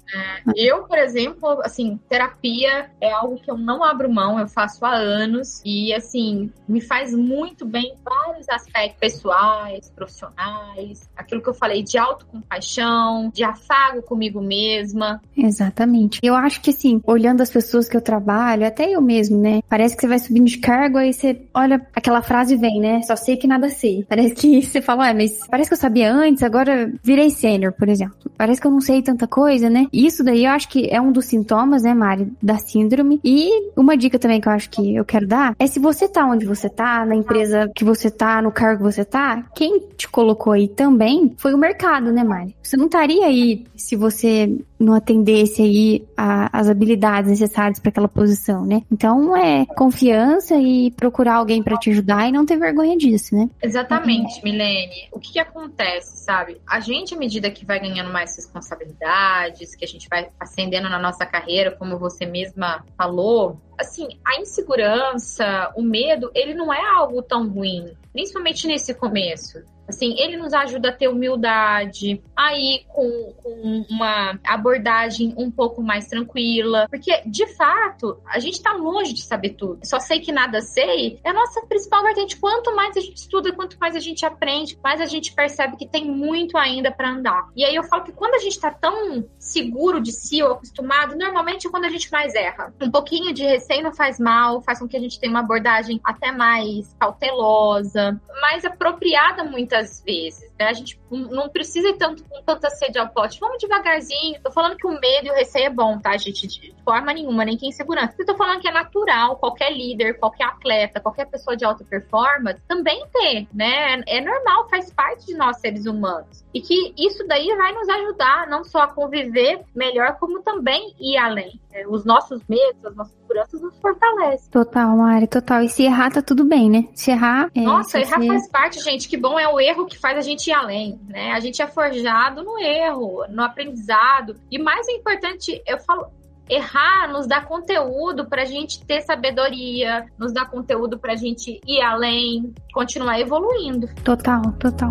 Eu, 0.57 0.85
por 0.85 0.99
exemplo, 0.99 1.61
assim, 1.63 2.01
terapia 2.09 2.91
é 3.01 3.13
algo 3.13 3.37
que 3.37 3.51
eu 3.51 3.59
não 3.59 3.85
abro 3.85 4.11
mão, 4.11 4.39
eu 4.39 4.49
faço 4.49 4.85
há 4.85 4.95
anos 4.95 5.61
e, 5.65 5.93
assim, 5.93 6.51
me 6.67 6.81
faz 6.81 7.15
muito 7.15 7.67
bem 7.67 7.93
em 7.93 7.97
vários 8.03 8.49
aspectos 8.49 8.99
pessoais, 8.99 9.91
profissionais, 9.91 11.09
aquilo 11.15 11.43
que 11.43 11.49
eu 11.49 11.55
falei 11.55 11.83
de 11.83 11.99
autocompaixão, 11.99 13.31
de 13.35 13.45
afago 13.45 14.01
comigo 14.03 14.41
mesma. 14.41 15.21
Exatamente. 15.37 16.19
Eu 16.23 16.35
acho 16.35 16.63
que, 16.63 16.71
assim, 16.71 17.03
olhando 17.05 17.43
as 17.43 17.51
pessoas 17.51 17.89
que 17.89 17.97
eu 17.97 18.01
trabalho, 18.01 18.67
até 18.67 18.91
eu 18.91 19.03
mesmo, 19.03 19.39
né, 19.39 19.61
parece 19.69 19.95
que 19.95 20.01
você 20.01 20.09
vai 20.09 20.19
subindo 20.19 20.47
de 20.47 20.59
cargo, 20.59 20.97
aí 20.97 21.13
você 21.13 21.47
olha, 21.53 21.79
aquela 22.07 22.23
frase 22.23 22.57
vem, 22.57 22.81
né, 22.81 23.03
só 23.03 23.17
sei 23.17 23.37
que 23.37 23.49
nada 23.49 23.69
sei. 23.69 24.07
Parece 24.09 24.35
que 24.35 24.63
você 24.63 24.81
fala, 24.81 25.11
é, 25.11 25.15
mas 25.15 25.41
parece 25.51 25.69
que 25.69 25.75
eu 25.75 25.79
sabia 25.79 26.13
antes, 26.13 26.43
agora 26.43 26.93
virei 27.03 27.31
sênior, 27.31 27.73
por 27.73 27.89
exemplo. 27.89 28.15
Parece 28.37 28.61
que 28.61 28.67
eu 28.67 28.71
não 28.71 28.81
sei 28.81 29.03
tanta 29.03 29.27
coisa, 29.27 29.69
né? 29.69 29.87
Isso 29.93 30.23
daí 30.23 30.45
eu 30.45 30.51
acho 30.51 30.69
que 30.69 30.89
é 30.89 31.01
um 31.01 31.11
dos 31.11 31.25
sintomas, 31.25 31.83
né, 31.83 31.93
Mari, 31.95 32.33
da 32.41 32.59
síndrome. 32.59 33.21
E 33.25 33.71
uma 33.77 33.97
dica 33.97 34.19
também 34.19 34.41
que 34.41 34.47
eu 34.47 34.53
acho 34.53 34.71
que 34.71 34.95
eu 34.95 35.05
quero 35.05 35.27
dar 35.27 35.55
é 35.59 35.67
se 35.67 35.81
você 35.81 36.09
tá 36.09 36.25
onde 36.25 36.47
você 36.47 36.69
tá, 36.69 37.05
na 37.05 37.17
empresa 37.17 37.71
que 37.75 37.85
você 37.85 38.11
tá, 38.11 38.41
no 38.41 38.53
cargo 38.53 38.85
que 38.85 38.93
você 38.93 39.05
tá, 39.05 39.45
quem 39.55 39.81
te 39.97 40.09
colocou 40.09 40.53
aí 40.53 40.69
também 40.69 41.35
foi 41.37 41.55
o 41.55 41.59
mercado, 41.59 42.13
né, 42.13 42.23
Mari? 42.23 42.55
Você 42.63 42.77
não 42.77 42.87
estaria 42.87 43.27
aí 43.27 43.65
se 43.75 43.97
você 43.97 44.57
não 44.79 44.95
atendesse 44.95 45.63
aí 45.63 46.05
a, 46.17 46.51
as 46.59 46.69
habilidades 46.69 47.31
necessárias 47.31 47.79
para 47.81 47.89
aquela 47.89 48.09
posição, 48.09 48.65
né? 48.65 48.83
Então 48.91 49.37
é 49.37 49.65
confiança 49.67 50.55
e 50.57 50.91
procurar 50.93 51.37
alguém 51.37 51.63
para 51.63 51.77
te 51.77 51.96
ajudar 51.97 52.29
e 52.29 52.33
não 52.33 52.45
ter 52.45 52.59
vergonha 52.59 52.97
disso, 52.97 53.35
né? 53.35 53.49
Exatamente, 53.63 54.43
Milene. 54.43 55.09
O 55.13 55.19
que, 55.19 55.33
que, 55.33 55.39
acontece, 55.39 56.19
sabe? 56.19 56.61
A 56.69 56.81
gente, 56.81 57.15
à 57.15 57.19
medida 57.19 57.51
que 57.51 57.65
vai 57.65 57.81
ganhando 57.81 58.13
mais 58.13 58.37
responsabilidades, 58.37 59.75
que 59.75 59.85
a 59.85 59.89
gente 59.89 60.09
vai 60.09 60.29
ascendendo 60.39 60.89
na 60.89 60.99
nossa 60.99 61.25
carreira, 61.25 61.71
como 61.73 61.99
você 61.99 62.27
mesma 62.27 62.85
falou, 62.97 63.61
assim, 63.79 64.09
a 64.25 64.41
insegurança, 64.41 65.73
o 65.77 65.83
medo, 65.83 66.31
ele 66.35 66.55
não 66.55 66.73
é 66.73 66.81
algo 66.97 67.23
tão 67.23 67.49
ruim, 67.49 67.97
principalmente 68.13 68.67
nesse 68.67 68.95
começo. 68.95 69.63
Assim, 69.89 70.15
ele 70.19 70.37
nos 70.37 70.53
ajuda 70.53 70.89
a 70.89 70.93
ter 70.93 71.09
humildade, 71.09 72.23
aí 72.37 72.85
com, 72.89 73.35
com, 73.43 73.85
uma 73.91 74.39
abordagem 74.45 75.35
um 75.37 75.51
pouco 75.51 75.83
mais 75.83 76.07
tranquila, 76.07 76.87
porque 76.91 77.23
de 77.27 77.47
fato 77.55 78.21
a 78.27 78.39
gente 78.39 78.63
tá 78.63 78.73
longe 78.73 79.13
de 79.13 79.23
saber 79.23 79.51
tudo. 79.51 79.81
Só 79.85 79.99
sei 80.01 80.21
que 80.21 80.33
nada 80.33 80.61
sei 80.61 81.21
é 81.23 81.31
a 81.31 81.33
nossa 81.33 81.65
principal 81.67 82.03
vertente. 82.03 82.37
Quanto 82.37 82.75
mais 82.75 82.97
a 82.97 83.01
gente 83.01 83.17
estuda, 83.17 83.53
quanto 83.53 83.79
mais 83.79 83.95
a 83.95 84.01
gente 84.01 84.25
aprende, 84.25 84.79
mais 84.83 85.01
a 85.01 85.07
gente 85.07 85.33
percebe 85.33 85.77
que 85.77 85.87
tem 85.87 86.05
muito 86.05 86.57
ainda 86.59 86.91
para 86.91 87.11
andar. 87.11 87.49
E 87.55 87.65
aí 87.65 87.75
eu 87.75 87.85
falo 87.85 88.05
que 88.05 88.13
quando 88.13 88.35
a 88.35 88.39
gente 88.39 88.59
tá 88.59 88.71
tão 88.71 89.25
seguro 89.39 90.01
de 90.01 90.13
si 90.13 90.43
ou 90.43 90.53
acostumado, 90.53 91.17
normalmente 91.17 91.67
é 91.67 91.71
quando 91.71 91.85
a 91.85 91.91
gente 91.91 92.11
mais 92.11 92.35
erra. 92.35 92.73
Um 92.81 92.91
pouquinho 92.91 93.33
de 93.33 93.45
receio 93.45 93.83
não 93.83 93.95
faz 93.95 94.19
mal, 94.19 94.61
faz 94.63 94.79
com 94.79 94.89
que 94.89 94.97
a 94.97 95.01
gente 95.01 95.21
tenha 95.21 95.31
uma 95.31 95.41
abordagem 95.41 96.01
até 96.05 96.33
mais 96.33 96.95
cautelosa, 96.99 98.21
mais 98.41 98.65
apropriada 98.65 99.45
muitas 99.45 99.76
muitas 99.77 100.03
vezes, 100.03 100.51
né? 100.59 100.67
A 100.67 100.73
gente 100.73 100.99
não 101.11 101.49
precisa 101.49 101.89
ir 101.89 101.97
tanto 101.97 102.25
com 102.25 102.43
tanta 102.43 102.71
sede 102.71 102.99
ao 102.99 103.09
pote. 103.09 103.39
Vamos 103.39 103.59
devagarzinho. 103.59 104.41
Tô 104.43 104.51
falando 104.51 104.77
que 104.77 104.87
o 104.87 104.99
medo 104.99 105.27
e 105.27 105.31
o 105.31 105.35
receio 105.35 105.67
é 105.67 105.71
bom, 105.71 105.99
tá, 105.99 106.17
gente? 106.17 106.47
De 106.47 106.75
forma 106.85 107.13
nenhuma, 107.13 107.45
nem 107.45 107.57
que 107.57 107.67
insegurança. 107.67 108.15
Eu 108.19 108.27
tô 108.27 108.35
falando 108.35 108.61
que 108.61 108.69
é 108.69 108.73
natural 108.73 109.37
qualquer 109.37 109.71
líder, 109.73 110.19
qualquer 110.19 110.45
atleta, 110.45 111.01
qualquer 111.01 111.27
pessoa 111.27 111.57
de 111.57 111.65
alta 111.65 111.85
performance 111.85 112.61
também 112.67 113.07
ter, 113.13 113.47
né? 113.53 114.03
É 114.07 114.21
normal, 114.21 114.69
faz 114.69 114.93
parte 114.93 115.27
de 115.27 115.35
nós 115.35 115.59
seres 115.59 115.87
humanos. 115.87 116.45
E 116.55 116.61
que 116.61 116.95
isso 116.97 117.27
daí 117.27 117.55
vai 117.57 117.73
nos 117.73 117.89
ajudar 117.89 118.47
não 118.49 118.65
só 118.65 118.83
a 118.83 118.93
conviver 118.93 119.63
melhor, 119.75 120.17
como 120.19 120.43
também 120.43 120.95
ir 120.99 121.17
além. 121.17 121.61
É, 121.73 121.87
os 121.87 122.05
nossos 122.05 122.41
medos, 122.49 122.85
as 122.85 122.97
nossas 122.97 123.19
seguranças 123.27 123.61
nos 123.61 123.77
fortalecem. 123.79 124.51
Total, 124.51 124.97
Mari, 124.97 125.27
total. 125.27 125.63
E 125.63 125.69
se 125.69 125.83
errar, 125.83 126.11
tá 126.11 126.23
tudo 126.23 126.45
bem, 126.45 126.71
né? 126.71 126.89
Se 126.95 127.11
errar. 127.11 127.51
É, 127.55 127.61
Nossa, 127.61 127.99
errar 127.99 128.19
você... 128.19 128.27
faz 128.29 128.49
parte, 128.49 128.81
gente. 128.81 129.09
Que 129.09 129.17
bom 129.17 129.39
é 129.39 129.49
o 129.49 129.61
erro 129.61 129.87
que 129.87 129.99
faz 129.99 130.17
a 130.17 130.23
gente 130.23 130.49
ir 130.49 130.53
além, 130.53 130.99
né? 131.09 131.33
A 131.33 131.41
gente 131.41 131.61
é 131.61 131.67
forjado 131.67 132.43
no 132.43 132.59
erro, 132.59 133.25
no 133.29 133.43
aprendizado. 133.43 134.37
E 134.51 134.59
mais 134.59 134.89
importante, 134.89 135.61
eu 135.67 135.79
falo, 135.81 136.07
errar 136.49 137.09
nos 137.13 137.27
dá 137.27 137.41
conteúdo 137.41 138.27
para 138.27 138.43
a 138.43 138.47
gente 138.47 138.85
ter 138.85 139.03
sabedoria, 139.03 140.07
nos 140.17 140.33
dá 140.33 140.45
conteúdo 140.45 140.99
para 140.99 141.13
a 141.13 141.17
gente 141.17 141.61
ir 141.67 141.81
além, 141.83 142.55
continuar 142.73 143.19
evoluindo. 143.21 143.89
Total, 144.05 144.43
total. 144.53 144.89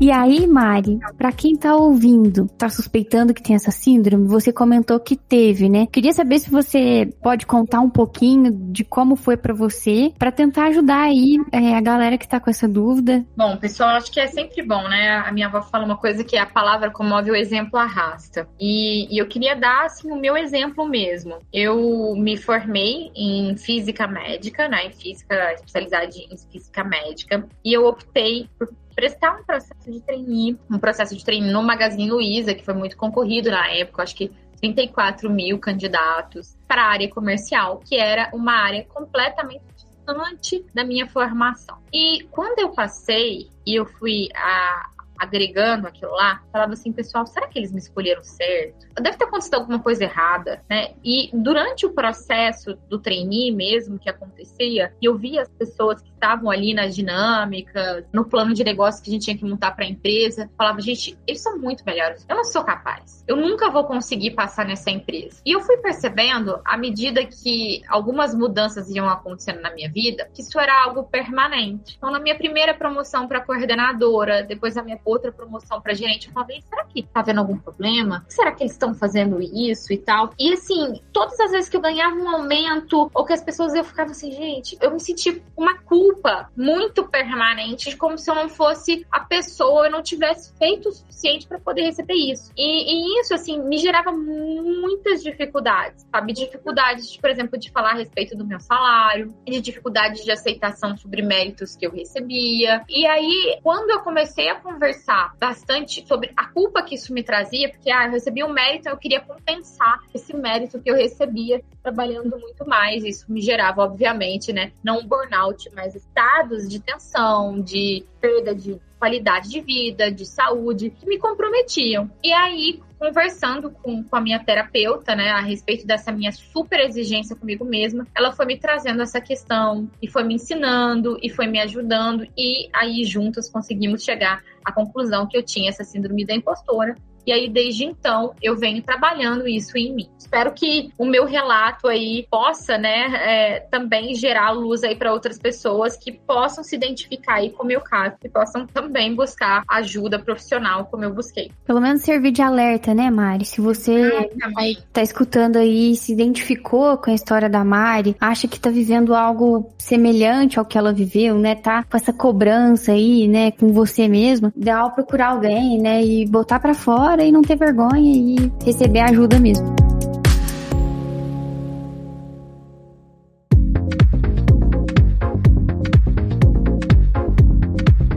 E 0.00 0.10
aí, 0.10 0.46
Mari, 0.46 0.98
para 1.18 1.30
quem 1.30 1.54
tá 1.54 1.76
ouvindo, 1.76 2.48
tá 2.56 2.70
suspeitando 2.70 3.34
que 3.34 3.42
tem 3.42 3.54
essa 3.54 3.70
síndrome, 3.70 4.26
você 4.26 4.50
comentou 4.50 4.98
que 4.98 5.14
teve, 5.14 5.68
né? 5.68 5.86
Queria 5.92 6.14
saber 6.14 6.38
se 6.38 6.50
você 6.50 7.12
pode 7.22 7.44
contar 7.44 7.80
um 7.80 7.90
pouquinho 7.90 8.50
de 8.50 8.82
como 8.82 9.14
foi 9.14 9.36
para 9.36 9.52
você, 9.52 10.10
para 10.18 10.32
tentar 10.32 10.68
ajudar 10.68 11.02
aí 11.02 11.36
é, 11.52 11.74
a 11.76 11.80
galera 11.82 12.16
que 12.16 12.26
tá 12.26 12.40
com 12.40 12.48
essa 12.48 12.66
dúvida. 12.66 13.22
Bom, 13.36 13.58
pessoal, 13.58 13.90
acho 13.90 14.10
que 14.10 14.18
é 14.18 14.26
sempre 14.26 14.62
bom, 14.62 14.88
né? 14.88 15.18
A 15.18 15.30
minha 15.32 15.48
avó 15.48 15.60
fala 15.60 15.84
uma 15.84 15.98
coisa 15.98 16.24
que 16.24 16.34
é 16.34 16.40
a 16.40 16.46
palavra 16.46 16.90
comove, 16.90 17.30
o 17.30 17.36
exemplo 17.36 17.78
arrasta. 17.78 18.48
E, 18.58 19.14
e 19.14 19.18
eu 19.18 19.28
queria 19.28 19.54
dar, 19.54 19.84
assim, 19.84 20.10
o 20.10 20.18
meu 20.18 20.34
exemplo 20.34 20.88
mesmo. 20.88 21.36
Eu 21.52 22.14
me 22.16 22.38
formei 22.38 23.10
em 23.14 23.54
física 23.58 24.06
médica, 24.06 24.66
né? 24.66 24.86
Em 24.86 24.92
física, 24.92 25.52
especializada 25.52 26.06
em 26.06 26.38
física 26.50 26.82
médica, 26.82 27.46
e 27.62 27.76
eu 27.76 27.84
optei 27.84 28.48
por 28.58 28.66
prestar 29.00 29.40
um 29.40 29.42
processo 29.42 29.90
de 29.90 29.98
trainee, 30.02 30.58
um 30.70 30.78
processo 30.78 31.16
de 31.16 31.24
trainee 31.24 31.50
no 31.50 31.62
Magazine 31.62 32.10
Luiza, 32.10 32.54
que 32.54 32.62
foi 32.62 32.74
muito 32.74 32.98
concorrido 32.98 33.50
na 33.50 33.66
época, 33.70 34.02
acho 34.02 34.14
que 34.14 34.30
34 34.60 35.30
mil 35.30 35.58
candidatos 35.58 36.54
para 36.68 36.82
a 36.82 36.88
área 36.88 37.08
comercial, 37.08 37.80
que 37.82 37.96
era 37.96 38.28
uma 38.34 38.52
área 38.52 38.84
completamente 38.84 39.62
distante 39.74 40.66
da 40.74 40.84
minha 40.84 41.08
formação. 41.08 41.78
E 41.90 42.24
quando 42.30 42.58
eu 42.58 42.68
passei 42.72 43.48
e 43.66 43.74
eu 43.74 43.86
fui 43.86 44.28
a, 44.36 44.90
agregando 45.20 45.86
aquilo 45.86 46.12
lá, 46.12 46.42
falava 46.50 46.72
assim, 46.72 46.90
pessoal, 46.92 47.26
será 47.26 47.46
que 47.46 47.58
eles 47.58 47.72
me 47.72 47.78
escolheram 47.78 48.24
certo? 48.24 48.86
Deve 49.00 49.18
ter 49.18 49.24
acontecido 49.24 49.54
alguma 49.54 49.78
coisa 49.78 50.04
errada, 50.04 50.62
né? 50.68 50.94
E 51.04 51.30
durante 51.32 51.84
o 51.84 51.92
processo 51.92 52.78
do 52.88 52.98
trainee 52.98 53.52
mesmo 53.52 53.98
que 53.98 54.08
acontecia, 54.08 54.94
eu 55.02 55.16
via 55.18 55.42
as 55.42 55.48
pessoas 55.48 56.00
que 56.00 56.10
estavam 56.10 56.50
ali 56.50 56.72
nas 56.72 56.94
dinâmicas, 56.94 58.04
no 58.12 58.24
plano 58.24 58.54
de 58.54 58.64
negócio 58.64 59.02
que 59.02 59.10
a 59.10 59.12
gente 59.12 59.24
tinha 59.24 59.36
que 59.36 59.44
montar 59.44 59.72
para 59.72 59.84
a 59.84 59.88
empresa, 59.88 60.50
falava, 60.56 60.80
gente, 60.80 61.18
eles 61.26 61.42
são 61.42 61.58
muito 61.58 61.84
melhores. 61.84 62.24
Eu 62.28 62.36
não 62.36 62.44
sou 62.44 62.64
capaz. 62.64 63.24
Eu 63.26 63.36
nunca 63.36 63.70
vou 63.70 63.84
conseguir 63.84 64.32
passar 64.32 64.66
nessa 64.66 64.90
empresa. 64.90 65.40
E 65.44 65.52
eu 65.52 65.60
fui 65.60 65.76
percebendo, 65.78 66.60
à 66.64 66.76
medida 66.76 67.24
que 67.24 67.82
algumas 67.88 68.34
mudanças 68.34 68.90
iam 68.90 69.08
acontecendo 69.08 69.60
na 69.60 69.72
minha 69.72 69.90
vida, 69.90 70.28
que 70.34 70.42
isso 70.42 70.58
era 70.58 70.84
algo 70.84 71.04
permanente. 71.04 71.96
Então, 71.96 72.10
na 72.10 72.18
minha 72.18 72.36
primeira 72.36 72.74
promoção 72.74 73.28
para 73.28 73.40
coordenadora, 73.40 74.42
depois 74.42 74.74
da 74.74 74.82
minha 74.82 74.98
outra 75.10 75.32
promoção 75.32 75.80
para 75.80 75.94
gerente, 75.94 76.28
eu 76.28 76.32
falava, 76.32 76.52
será 76.68 76.84
que 76.84 77.02
tá 77.02 77.22
vendo 77.22 77.38
algum 77.38 77.58
problema? 77.58 78.24
Será 78.28 78.52
que 78.52 78.62
eles 78.62 78.72
estão 78.72 78.94
fazendo 78.94 79.40
isso 79.40 79.92
e 79.92 79.98
tal? 79.98 80.32
E 80.38 80.52
assim, 80.52 81.00
todas 81.12 81.38
as 81.40 81.50
vezes 81.50 81.68
que 81.68 81.76
eu 81.76 81.80
ganhava 81.80 82.14
um 82.16 82.28
aumento, 82.28 83.10
ou 83.12 83.24
que 83.24 83.32
as 83.32 83.42
pessoas 83.42 83.74
eu 83.74 83.84
ficava 83.84 84.10
assim, 84.10 84.30
gente, 84.32 84.78
eu 84.80 84.90
me 84.90 85.00
senti 85.00 85.42
uma 85.56 85.78
culpa 85.78 86.50
muito 86.56 87.04
permanente, 87.08 87.96
como 87.96 88.16
se 88.16 88.30
eu 88.30 88.34
não 88.34 88.48
fosse 88.48 89.06
a 89.10 89.20
pessoa, 89.20 89.86
eu 89.86 89.90
não 89.90 90.02
tivesse 90.02 90.56
feito 90.56 90.88
o 90.88 90.92
suficiente 90.92 91.46
para 91.46 91.58
poder 91.58 91.82
receber 91.82 92.14
isso. 92.14 92.52
E, 92.56 92.62
e, 92.62 93.20
isso, 93.20 93.34
assim, 93.34 93.60
me 93.60 93.78
gerava 93.78 94.12
muitas 94.12 95.22
dificuldades, 95.22 96.06
sabe? 96.10 96.32
Dificuldades, 96.32 97.16
por 97.16 97.30
exemplo, 97.30 97.58
de 97.58 97.70
falar 97.70 97.92
a 97.92 97.96
respeito 97.96 98.36
do 98.36 98.46
meu 98.46 98.60
salário, 98.60 99.34
de 99.44 99.60
dificuldades 99.60 100.24
de 100.24 100.30
aceitação 100.30 100.96
sobre 100.96 101.22
méritos 101.22 101.76
que 101.76 101.86
eu 101.86 101.90
recebia. 101.90 102.84
E 102.88 103.06
aí, 103.06 103.58
quando 103.62 103.90
eu 103.90 104.00
comecei 104.00 104.48
a 104.48 104.54
conversar 104.54 104.99
bastante 105.38 106.06
sobre 106.06 106.32
a 106.36 106.46
culpa 106.46 106.82
que 106.82 106.94
isso 106.94 107.12
me 107.12 107.22
trazia, 107.22 107.68
porque 107.70 107.90
ah, 107.90 108.06
eu 108.06 108.12
recebi 108.12 108.44
um 108.44 108.52
mérito, 108.52 108.88
eu 108.88 108.96
queria 108.96 109.20
compensar 109.20 110.00
esse 110.14 110.34
mérito 110.34 110.80
que 110.80 110.90
eu 110.90 110.96
recebia 110.96 111.62
trabalhando 111.82 112.38
muito 112.38 112.66
mais. 112.66 113.04
Isso 113.04 113.30
me 113.30 113.40
gerava, 113.40 113.82
obviamente, 113.82 114.52
né? 114.52 114.72
Não 114.82 115.00
um 115.00 115.06
burnout, 115.06 115.70
mas 115.74 115.94
estados 115.94 116.68
de 116.68 116.80
tensão, 116.80 117.60
de 117.60 118.04
perda 118.20 118.54
de 118.54 118.80
qualidade 119.00 119.48
de 119.48 119.60
vida, 119.62 120.12
de 120.12 120.26
saúde, 120.26 120.90
que 120.90 121.06
me 121.06 121.18
comprometiam. 121.18 122.10
E 122.22 122.30
aí, 122.32 122.80
conversando 122.98 123.70
com, 123.70 124.04
com 124.04 124.16
a 124.16 124.20
minha 124.20 124.38
terapeuta, 124.38 125.16
né, 125.16 125.30
a 125.30 125.40
respeito 125.40 125.86
dessa 125.86 126.12
minha 126.12 126.30
super 126.30 126.78
exigência 126.80 127.34
comigo 127.34 127.64
mesma, 127.64 128.06
ela 128.14 128.30
foi 128.30 128.44
me 128.44 128.58
trazendo 128.58 129.00
essa 129.00 129.22
questão 129.22 129.90
e 130.02 130.06
foi 130.06 130.22
me 130.22 130.34
ensinando 130.34 131.18
e 131.22 131.30
foi 131.30 131.46
me 131.46 131.58
ajudando 131.60 132.28
e 132.36 132.68
aí 132.74 133.02
juntas 133.04 133.48
conseguimos 133.48 134.04
chegar 134.04 134.44
à 134.62 134.70
conclusão 134.70 135.26
que 135.26 135.36
eu 135.36 135.42
tinha 135.42 135.70
essa 135.70 135.82
síndrome 135.82 136.26
da 136.26 136.34
impostora 136.34 136.94
e 137.26 137.32
aí, 137.32 137.48
desde 137.48 137.84
então, 137.84 138.32
eu 138.42 138.56
venho 138.56 138.82
trabalhando 138.82 139.46
isso 139.46 139.76
em 139.76 139.94
mim. 139.94 140.08
Espero 140.18 140.52
que 140.52 140.90
o 140.98 141.04
meu 141.04 141.24
relato 141.24 141.88
aí 141.88 142.26
possa, 142.30 142.78
né, 142.78 143.06
é, 143.14 143.60
também 143.70 144.14
gerar 144.14 144.50
luz 144.50 144.82
aí 144.82 144.94
para 144.94 145.12
outras 145.12 145.38
pessoas 145.38 145.96
que 145.96 146.12
possam 146.12 146.62
se 146.62 146.76
identificar 146.76 147.36
aí 147.36 147.50
com 147.50 147.64
o 147.64 147.66
meu 147.66 147.80
caso, 147.80 148.16
que 148.20 148.28
possam 148.28 148.66
também 148.66 149.14
buscar 149.14 149.62
ajuda 149.68 150.18
profissional 150.18 150.86
como 150.86 151.04
eu 151.04 151.12
busquei. 151.12 151.50
Pelo 151.64 151.80
menos 151.80 152.02
servir 152.02 152.32
de 152.32 152.42
alerta, 152.42 152.94
né, 152.94 153.10
Mari? 153.10 153.44
Se 153.44 153.60
você 153.60 154.28
está 154.68 155.02
escutando 155.02 155.56
aí, 155.56 155.96
se 155.96 156.12
identificou 156.12 156.96
com 156.98 157.10
a 157.10 157.14
história 157.14 157.48
da 157.48 157.64
Mari, 157.64 158.16
acha 158.20 158.48
que 158.48 158.56
está 158.56 158.70
vivendo 158.70 159.14
algo 159.14 159.72
semelhante 159.78 160.58
ao 160.58 160.64
que 160.64 160.78
ela 160.78 160.92
viveu, 160.92 161.38
né, 161.38 161.54
tá 161.54 161.84
com 161.84 161.96
essa 161.96 162.12
cobrança 162.12 162.92
aí, 162.92 163.26
né, 163.28 163.50
com 163.50 163.72
você 163.72 164.08
mesma, 164.08 164.52
dá 164.56 164.88
procurar 164.90 165.30
alguém, 165.30 165.78
né, 165.78 166.02
e 166.04 166.26
botar 166.26 166.58
para 166.60 166.74
fora 166.74 167.09
e 167.18 167.32
não 167.32 167.42
ter 167.42 167.56
vergonha 167.56 168.12
e 168.12 168.52
receber 168.64 169.00
ajuda 169.00 169.38
mesmo. 169.38 169.66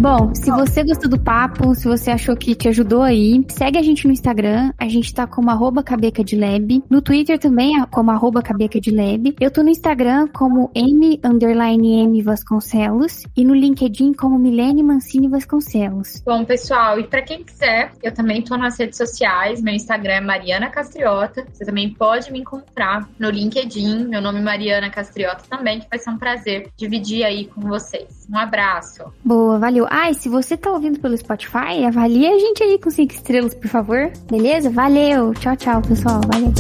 Bom, 0.04 0.36
se 0.36 0.52
você 0.52 0.84
gostou 0.84 1.10
do 1.10 1.18
papo, 1.18 1.74
se 1.74 1.88
você 1.88 2.12
achou 2.12 2.36
que 2.36 2.54
te 2.54 2.68
ajudou 2.68 3.02
aí, 3.04 3.42
segue 3.48 3.78
a 3.78 3.82
gente 3.82 4.06
no 4.06 4.12
Instagram. 4.12 4.74
A 4.78 4.90
gente 4.90 5.14
tá 5.14 5.26
como 5.26 5.50
arroba 5.50 5.82
cabeca 5.82 6.22
de 6.22 6.36
lab. 6.36 6.84
No 6.90 7.02
Twitter 7.02 7.40
também 7.40 7.82
é 7.82 7.86
como 7.86 8.12
arroba 8.12 8.42
cabeca 8.42 8.82
de 8.82 8.92
lab. 8.92 9.34
Eu 9.40 9.50
tô 9.50 9.64
no 9.64 9.70
Instagram 9.70 10.28
como 10.28 10.70
M 10.76 11.22
underline 11.24 12.02
M 12.02 12.22
Vasconcelos 12.22 13.24
e 13.34 13.46
no 13.46 13.56
LinkedIn 13.56 14.12
como 14.12 14.38
Milene 14.38 14.84
Mancini 14.84 15.30
Vasconcelos. 15.30 16.22
Bom, 16.26 16.44
pessoal, 16.44 17.00
e 17.00 17.08
para 17.08 17.22
quem 17.22 17.42
quiser, 17.42 17.94
eu 18.04 18.14
também 18.14 18.42
tô 18.42 18.58
nas 18.58 18.78
redes 18.78 18.98
sociais. 18.98 19.62
Meu 19.62 19.74
Instagram 19.74 20.16
é 20.16 20.20
Mariana 20.20 20.70
Castriota. 20.70 21.46
Você 21.54 21.64
também 21.64 21.94
pode 21.94 22.30
me 22.30 22.40
encontrar 22.40 23.08
no 23.18 23.30
LinkedIn. 23.30 24.10
Meu 24.10 24.22
nome 24.22 24.40
é 24.40 24.44
Mariana 24.44 24.90
Castriota 24.90 25.44
também, 25.50 25.80
que 25.80 25.88
vai 25.90 25.98
ser 25.98 26.10
um 26.10 26.18
prazer 26.18 26.70
dividir 26.76 27.24
aí 27.24 27.46
com 27.46 27.62
vocês. 27.62 28.28
Um 28.30 28.38
abraço. 28.38 29.06
Boa, 29.24 29.58
valeu. 29.58 29.88
E 29.96 30.16
se 30.16 30.28
você 30.28 30.58
tá 30.58 30.72
ouvindo 30.72 31.00
pelo 31.00 31.16
Spotify, 31.16 31.86
avalie 31.88 32.26
a 32.26 32.40
gente 32.40 32.64
aí 32.64 32.80
com 32.80 32.90
cinco 32.90 33.14
estrelas, 33.14 33.54
por 33.54 33.68
favor. 33.68 34.12
Beleza? 34.28 34.72
Valeu. 34.72 35.36
Tchau, 35.36 35.56
tchau, 35.56 35.82
pessoal. 35.84 36.20
Valeu. 36.32 36.52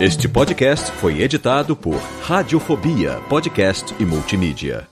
Este 0.00 0.28
podcast 0.28 0.90
foi 0.92 1.20
editado 1.22 1.76
por 1.76 2.00
Radiofobia, 2.22 3.20
podcast 3.28 3.94
e 4.00 4.04
multimídia. 4.04 4.88